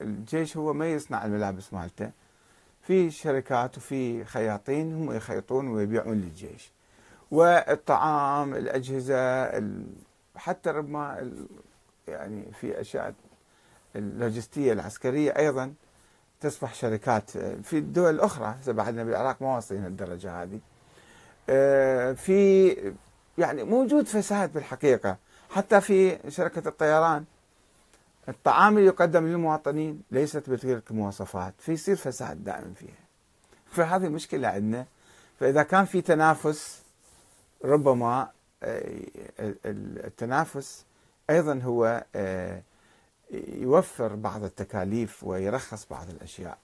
الجيش 0.00 0.56
هو 0.56 0.72
ما 0.72 0.92
يصنع 0.92 1.24
الملابس 1.24 1.72
مالته. 1.72 2.10
في 2.82 3.10
شركات 3.10 3.76
وفي 3.76 4.24
خياطين 4.24 4.94
هم 4.94 5.12
يخيطون 5.12 5.68
ويبيعون 5.68 6.20
للجيش. 6.20 6.72
والطعام 7.30 8.54
الأجهزة 8.54 9.50
حتى 10.36 10.70
ربما 10.70 11.30
يعني 12.08 12.52
في 12.60 12.80
أشياء 12.80 13.14
اللوجستية 13.96 14.72
العسكرية 14.72 15.30
أيضا 15.38 15.74
تصبح 16.40 16.74
شركات 16.74 17.30
في 17.62 17.78
الدول 17.78 18.14
الأخرى 18.14 18.54
بعدنا 18.66 19.04
بالعراق 19.04 19.42
ما 19.42 19.54
واصلين 19.54 19.86
الدرجة 19.86 20.42
هذه. 20.42 20.60
آه، 21.48 22.12
في 22.12 22.94
يعني 23.38 23.64
موجود 23.64 24.06
فساد 24.06 24.52
بالحقيقة 24.52 25.16
حتى 25.50 25.80
في 25.80 26.18
شركة 26.28 26.68
الطيران. 26.68 27.24
الطعام 28.28 28.78
اللي 28.78 28.86
يقدم 28.86 29.26
للمواطنين 29.26 30.02
ليست 30.10 30.50
بتلك 30.50 30.90
المواصفات 30.90 31.54
في 31.58 31.72
يصير 31.72 31.96
فساد 31.96 32.44
دائما 32.44 32.72
فيها. 32.74 33.06
فهذه 33.70 34.08
مشكلة 34.08 34.48
عندنا. 34.48 34.86
فإذا 35.40 35.62
كان 35.62 35.84
في 35.84 36.00
تنافس 36.00 36.82
ربما 37.64 38.30
آه، 38.62 39.00
التنافس 40.06 40.84
أيضا 41.30 41.60
هو 41.64 42.04
آه، 42.14 42.62
يوفر 43.32 44.14
بعض 44.14 44.44
التكاليف 44.44 45.24
ويرخص 45.24 45.86
بعض 45.90 46.10
الأشياء. 46.10 46.58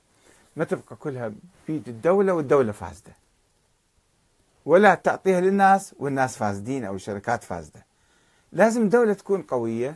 ما 0.57 0.64
تبقى 0.64 0.96
كلها 0.96 1.33
بيد 1.68 1.88
الدولة 1.88 2.33
والدولة 2.33 2.72
فاسدة. 2.72 3.12
ولا 4.64 4.94
تعطيها 4.94 5.40
للناس 5.40 5.94
والناس 5.98 6.37
فاسدين 6.37 6.85
أو 6.85 6.94
الشركات 6.94 7.44
فاسدة. 7.44 7.85
لازم 8.53 8.83
الدولة 8.83 9.12
تكون 9.12 9.42
قوية 9.42 9.94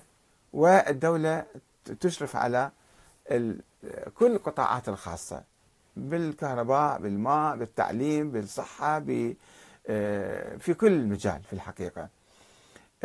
والدولة 0.52 1.44
تشرف 2.00 2.36
على 2.36 2.70
كل 4.14 4.32
القطاعات 4.32 4.88
الخاصة. 4.88 5.42
بالكهرباء 5.96 7.00
بالماء 7.00 7.56
بالتعليم 7.56 8.30
بالصحة 8.30 9.04
آه، 9.88 10.56
في 10.56 10.74
كل 10.74 11.06
مجال 11.06 11.42
في 11.42 11.52
الحقيقة. 11.52 12.08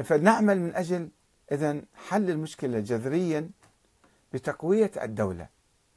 فنعمل 0.03 0.59
من 0.59 0.75
أجل 0.75 1.09
إذا 1.51 1.81
حل 2.07 2.29
المشكلة 2.29 2.79
جذريا 2.79 3.49
بتقوية 4.33 4.91
الدولة 5.01 5.47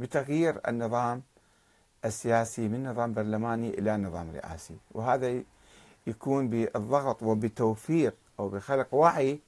بتغيير 0.00 0.60
النظام 0.68 1.22
السياسي 2.04 2.68
من 2.68 2.86
نظام 2.86 3.14
برلماني 3.14 3.70
إلى 3.70 3.96
نظام 3.96 4.30
رئاسي. 4.30 4.76
وهذا 4.90 5.42
يكون 6.06 6.48
بالضغط 6.48 7.22
وبتوفير 7.22 8.12
أو 8.40 8.48
بخلق 8.48 8.94
وعي 8.94 9.40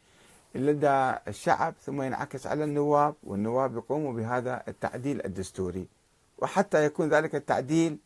لدى 0.54 1.14
الشعب 1.28 1.74
ثم 1.82 2.02
ينعكس 2.02 2.46
على 2.46 2.64
النواب 2.64 3.14
والنواب 3.22 3.76
يقوموا 3.76 4.12
بهذا 4.12 4.62
التعديل 4.68 5.24
الدستوري. 5.24 5.88
وحتى 6.38 6.84
يكون 6.84 7.08
ذلك 7.08 7.34
التعديل 7.34 7.98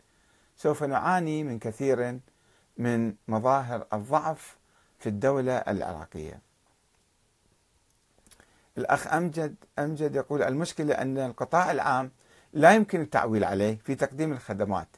سوف 0.57 0.83
نعاني 0.83 1.45
من 1.45 1.59
كثير 1.59 2.19
من 2.79 3.15
مظاهر 3.29 3.87
الضعف 3.93 4.57
في 4.99 5.09
الدولة 5.09 5.53
العراقية. 5.53 6.50
الأخ 8.81 9.15
أمجد 9.15 9.55
أمجد 9.79 10.15
يقول 10.15 10.43
المشكلة 10.43 10.95
أن 10.95 11.19
القطاع 11.19 11.71
العام 11.71 12.11
لا 12.53 12.75
يمكن 12.75 13.01
التعويل 13.01 13.45
عليه 13.45 13.79
في 13.85 13.95
تقديم 13.95 14.33
الخدمات. 14.33 14.89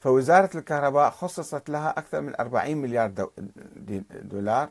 فوزارة 0.00 0.50
الكهرباء 0.54 1.10
خصصت 1.10 1.70
لها 1.70 1.90
أكثر 1.90 2.20
من 2.20 2.34
40 2.40 2.76
مليار 2.76 3.28
دولار 4.10 4.70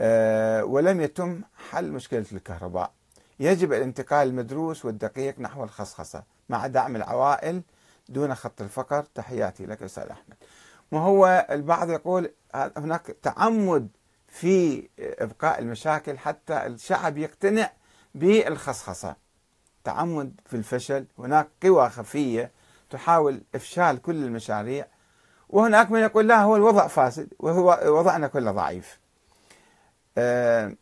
آه، 0.00 0.64
ولم 0.64 1.00
يتم 1.00 1.40
حل 1.70 1.92
مشكلة 1.92 2.24
الكهرباء. 2.32 2.92
يجب 3.40 3.72
الانتقال 3.72 4.28
المدروس 4.28 4.84
والدقيق 4.84 5.40
نحو 5.40 5.64
الخصخصة 5.64 6.22
مع 6.48 6.66
دعم 6.66 6.96
العوائل 6.96 7.62
دون 8.08 8.34
خط 8.34 8.60
الفقر. 8.62 9.04
تحياتي 9.14 9.66
لك 9.66 9.82
أستاذ 9.82 10.02
أحمد. 10.04 10.36
وهو 10.92 11.46
البعض 11.50 11.90
يقول 11.90 12.30
هناك 12.54 13.16
تعمد 13.22 13.88
في 14.28 14.88
إبقاء 14.98 15.58
المشاكل 15.58 16.18
حتى 16.18 16.66
الشعب 16.66 17.18
يقتنع 17.18 17.70
بالخصخصة. 18.14 19.16
تعمد 19.84 20.40
في 20.46 20.56
الفشل 20.56 21.06
هناك 21.18 21.48
قوى 21.62 21.88
خفية 21.88 22.50
تحاول 22.90 23.40
إفشال 23.54 24.02
كل 24.02 24.24
المشاريع 24.24 24.86
وهناك 25.48 25.90
من 25.90 26.00
يقول 26.00 26.28
لا 26.28 26.42
هو 26.42 26.56
الوضع 26.56 26.86
فاسد 26.86 27.28
وهو 27.38 27.98
وضعنا 27.98 28.28
كله 28.28 28.52
ضعيف. 28.52 28.98
آه 30.18 30.74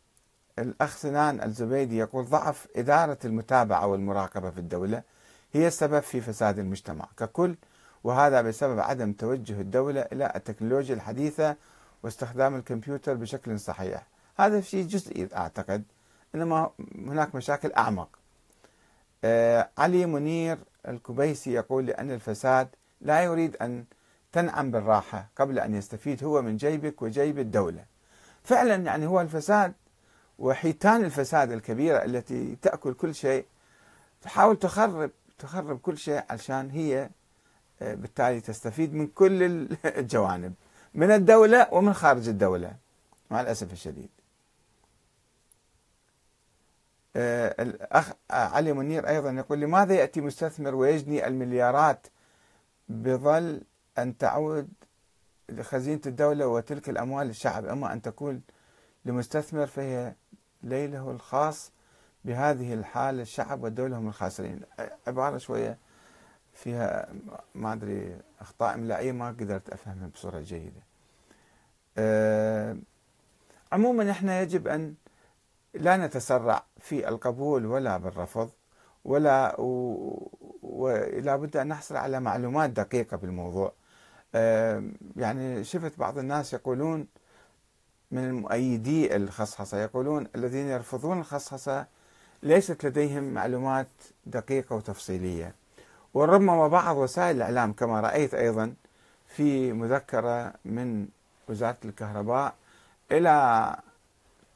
الأخ 0.58 0.96
سنان 0.96 1.42
الزبيدي 1.42 1.98
يقول 1.98 2.24
ضعف 2.24 2.66
إدارة 2.76 3.18
المتابعة 3.24 3.86
والمراقبة 3.86 4.50
في 4.50 4.58
الدولة 4.58 5.02
هي 5.52 5.66
السبب 5.66 6.00
في 6.00 6.20
فساد 6.20 6.58
المجتمع. 6.58 7.08
ككل 7.16 7.56
وهذا 8.04 8.42
بسبب 8.42 8.80
عدم 8.80 9.12
توجه 9.12 9.60
الدولة 9.60 10.00
إلى 10.00 10.32
التكنولوجيا 10.36 10.94
الحديثة 10.94 11.56
واستخدام 12.02 12.56
الكمبيوتر 12.56 13.14
بشكل 13.14 13.60
صحيح. 13.60 14.06
هذا 14.38 14.60
شيء 14.60 14.86
جزئي 14.86 15.28
أعتقد 15.36 15.82
إنما 16.34 16.70
هناك 16.94 17.34
مشاكل 17.34 17.72
أعمق. 17.72 18.08
آه 19.24 19.68
علي 19.78 20.06
منير 20.06 20.58
الكبيسي 20.88 21.52
يقول 21.52 21.86
لأن 21.86 22.10
الفساد 22.10 22.68
لا 23.00 23.22
يريد 23.22 23.56
أن 23.56 23.84
تنعم 24.32 24.70
بالراحة 24.70 25.28
قبل 25.36 25.58
أن 25.58 25.74
يستفيد 25.74 26.24
هو 26.24 26.42
من 26.42 26.56
جيبك 26.56 27.02
وجيب 27.02 27.38
الدولة. 27.38 27.84
فعلا 28.44 28.74
يعني 28.74 29.06
هو 29.06 29.20
الفساد 29.20 29.72
وحيتان 30.38 31.04
الفساد 31.04 31.52
الكبيرة 31.52 32.04
التي 32.04 32.56
تأكل 32.62 32.94
كل 32.94 33.14
شيء. 33.14 33.46
تحاول 34.22 34.56
تخرب 34.56 35.10
تخرب 35.38 35.78
كل 35.78 35.98
شيء 35.98 36.22
عشان 36.30 36.70
هي 36.70 37.10
آه، 37.82 37.94
بالتالي 37.94 38.40
تستفيد 38.40 38.94
من 38.94 39.06
كل 39.06 39.42
الجوانب 39.84 40.54
من 40.94 41.10
الدولة 41.10 41.68
ومن 41.72 41.94
خارج 41.94 42.28
الدولة 42.28 42.72
مع 43.30 43.40
الأسف 43.40 43.72
الشديد. 43.72 44.08
الأخ 47.16 48.12
علي 48.30 48.72
منير 48.72 49.08
أيضا 49.08 49.30
يقول 49.30 49.60
لماذا 49.60 49.94
يأتي 49.94 50.20
مستثمر 50.20 50.74
ويجني 50.74 51.26
المليارات 51.26 52.06
بظل 52.88 53.62
أن 53.98 54.18
تعود 54.18 54.68
لخزينة 55.48 56.00
الدولة 56.06 56.46
وتلك 56.46 56.88
الأموال 56.88 57.26
للشعب؟ 57.26 57.66
أما 57.66 57.92
أن 57.92 58.02
تكون 58.02 58.42
لمستثمر 59.04 59.66
فهي 59.66 60.14
ليله 60.62 61.10
الخاص 61.10 61.72
بهذه 62.24 62.74
الحالة 62.74 63.22
الشعب 63.22 63.62
والدولة 63.62 63.98
هم 63.98 64.08
الخاسرين. 64.08 64.60
عبارة 65.06 65.38
شوية 65.38 65.78
فيها 66.54 67.12
ما 67.54 67.72
أدري 67.72 68.16
أخطاء 68.40 68.74
إملائية 68.74 69.12
ما 69.12 69.28
قدرت 69.28 69.70
أفهمها 69.70 70.06
بصورة 70.06 70.40
جيدة. 70.40 70.82
أه 71.98 72.76
عموما 73.72 74.10
إحنا 74.10 74.40
يجب 74.40 74.68
أن 74.68 74.94
لا 75.74 75.96
نتسرع 75.96 76.64
في 76.80 77.08
القبول 77.08 77.66
ولا 77.66 77.96
بالرفض 77.96 78.50
ولا 79.04 79.60
ولا 80.62 81.36
بد 81.36 81.56
أن 81.56 81.68
نحصل 81.68 81.96
على 81.96 82.20
معلومات 82.20 82.70
دقيقة 82.70 83.16
بالموضوع. 83.16 83.72
يعني 85.16 85.64
شفت 85.64 85.98
بعض 85.98 86.18
الناس 86.18 86.52
يقولون 86.52 87.06
من 88.10 88.24
المؤيدي 88.24 89.16
الخصخصة 89.16 89.78
يقولون 89.78 90.28
الذين 90.34 90.66
يرفضون 90.68 91.20
الخصخصة 91.20 91.86
ليست 92.42 92.86
لديهم 92.86 93.34
معلومات 93.34 93.88
دقيقة 94.26 94.76
وتفصيلية. 94.76 95.54
وربما 96.14 96.68
بعض 96.68 96.96
وسائل 96.96 97.36
الإعلام 97.36 97.72
كما 97.72 98.00
رأيت 98.00 98.34
أيضا 98.34 98.74
في 99.26 99.72
مذكرة 99.72 100.54
من 100.64 101.08
وزارة 101.48 101.76
الكهرباء 101.84 102.54
إلى 103.12 103.76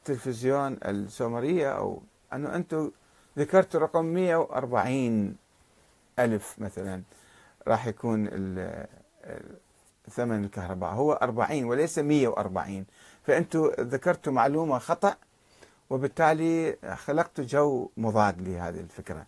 تلفزيون 0.07 0.77
السومرية 0.85 1.71
أو 1.71 2.01
أنه 2.33 2.55
أنتم 2.55 2.91
ذكرتوا 3.37 3.79
رقم 3.79 4.05
140 4.05 5.35
ألف 6.19 6.55
مثلا 6.57 7.01
راح 7.67 7.87
يكون 7.87 8.25
ثمن 10.09 10.43
الكهرباء. 10.43 10.93
هو 10.93 11.13
40 11.13 11.63
وليس 11.63 11.99
140 11.99 12.85
فأنتم 13.23 13.71
ذكرتوا 13.79 14.33
معلومة 14.33 14.79
خطأ 14.79 15.15
وبالتالي 15.89 16.77
خلقت 16.95 17.41
جو 17.41 17.89
مضاد 17.97 18.41
لهذه 18.47 18.79
الفكرة. 18.79 19.25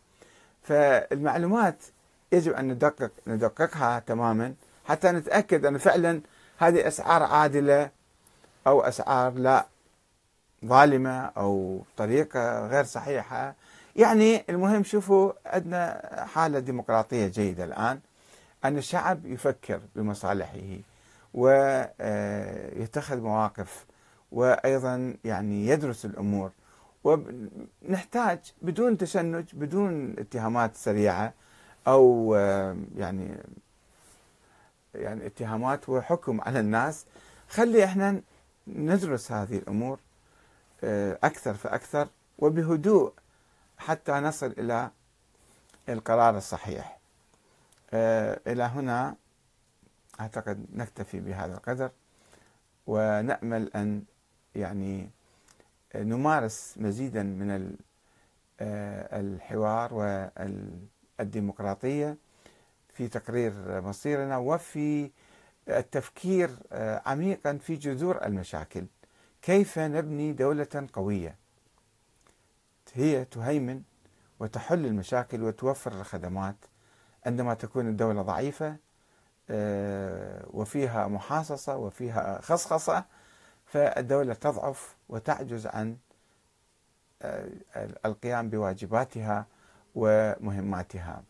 فالمعلومات 0.61 1.83
يجب 2.31 2.53
أن 2.53 2.67
ندقق 2.67 3.11
ندققها 3.27 3.99
تماما 3.99 4.53
حتى 4.85 5.11
نتأكد 5.11 5.65
أن 5.65 5.77
فعلا 5.77 6.21
هذه 6.57 6.87
أسعار 6.87 7.23
عادلة 7.23 7.91
أو 8.67 8.81
أسعار 8.81 9.33
لا. 9.33 9.65
ظالمة 10.65 11.19
أو 11.25 11.81
طريقة 11.97 12.67
غير 12.67 12.83
صحيحة. 12.83 13.55
يعني 13.95 14.43
المهم 14.49 14.83
شوفوا 14.83 15.31
عندنا 15.45 16.01
حالة 16.33 16.59
ديمقراطية 16.59 17.27
جيدة 17.27 17.63
الآن. 17.63 17.99
أن 18.65 18.77
الشعب 18.77 19.25
يفكر 19.25 19.81
بمصالحه 19.95 20.77
ويتخذ 21.33 23.21
مواقف 23.21 23.85
وأيضا 24.31 25.13
يعني 25.25 25.67
يدرس 25.67 26.05
الأمور. 26.05 26.51
ونحتاج 27.03 28.39
بدون 28.61 28.97
تشنج 28.97 29.45
بدون 29.53 30.15
اتهامات 30.19 30.75
سريعة 30.75 31.33
أو 31.87 32.33
يعني 32.97 33.37
يعني 34.95 35.25
اتهامات 35.25 35.89
وحكم 35.89 36.41
على 36.41 36.59
الناس. 36.59 37.05
خلي 37.49 37.83
إحنا 37.83 38.21
ندرس 38.67 39.31
هذه 39.31 39.57
الأمور 39.57 39.99
آه، 40.83 41.19
أكثر 41.23 41.53
فأكثر 41.53 42.07
وبهدوء 42.37 43.13
حتى 43.77 44.11
نصل 44.11 44.55
إلى 44.57 44.91
القرار 45.89 46.37
الصحيح. 46.37 46.99
آه، 47.93 48.39
إلى 48.47 48.63
هنا 48.63 49.15
أعتقد 50.19 50.65
نكتفي 50.73 51.19
بهذا 51.19 51.53
القدر 51.53 51.91
ونأمل 52.87 53.71
أن 53.75 54.03
يعني 54.55 55.09
نمارس 55.95 56.75
مزيدا 56.77 57.23
من 57.23 57.75
آه، 58.59 59.19
الحوار 59.19 59.93
والديمقراطية 61.19 62.17
في 62.93 63.07
تقرير 63.07 63.81
مصيرنا 63.81 64.37
وفي 64.37 65.11
التفكير 65.69 66.49
عميقا 67.05 67.57
في 67.57 67.75
جذور 67.75 68.25
المشاكل. 68.25 68.85
كيف 69.41 69.79
نبني 69.79 70.33
دولة 70.33 70.87
قوية؟ 70.93 71.35
هي 72.93 73.25
تهيمن 73.25 73.81
وتحل 74.39 74.85
المشاكل 74.85 75.43
وتوفر 75.43 75.91
الخدمات 75.91 76.55
عندما 77.25 77.53
تكون 77.53 77.87
الدولة 77.87 78.21
ضعيفة 78.21 78.75
آه، 79.49 80.45
وفيها 80.53 81.07
محاصصة 81.07 81.75
وفيها 81.77 82.41
خصخصة 82.41 83.05
فالدولة 83.65 84.33
تضعف 84.33 84.95
وتعجز 85.09 85.67
عن 85.67 85.97
آه، 87.21 87.49
القيام 88.05 88.49
بواجباتها 88.49 89.45
ومهماتها. 89.95 91.23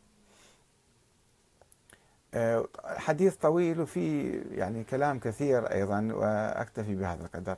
آه، 2.33 2.67
حديث 2.85 3.35
طويل 3.35 3.81
وفي 3.81 4.31
يعني 4.51 4.83
كلام 4.83 5.19
كثير 5.19 5.71
أيضا 5.71 6.09
وأكتفي 6.13 6.95
بهذا 6.95 7.25
القدر. 7.25 7.57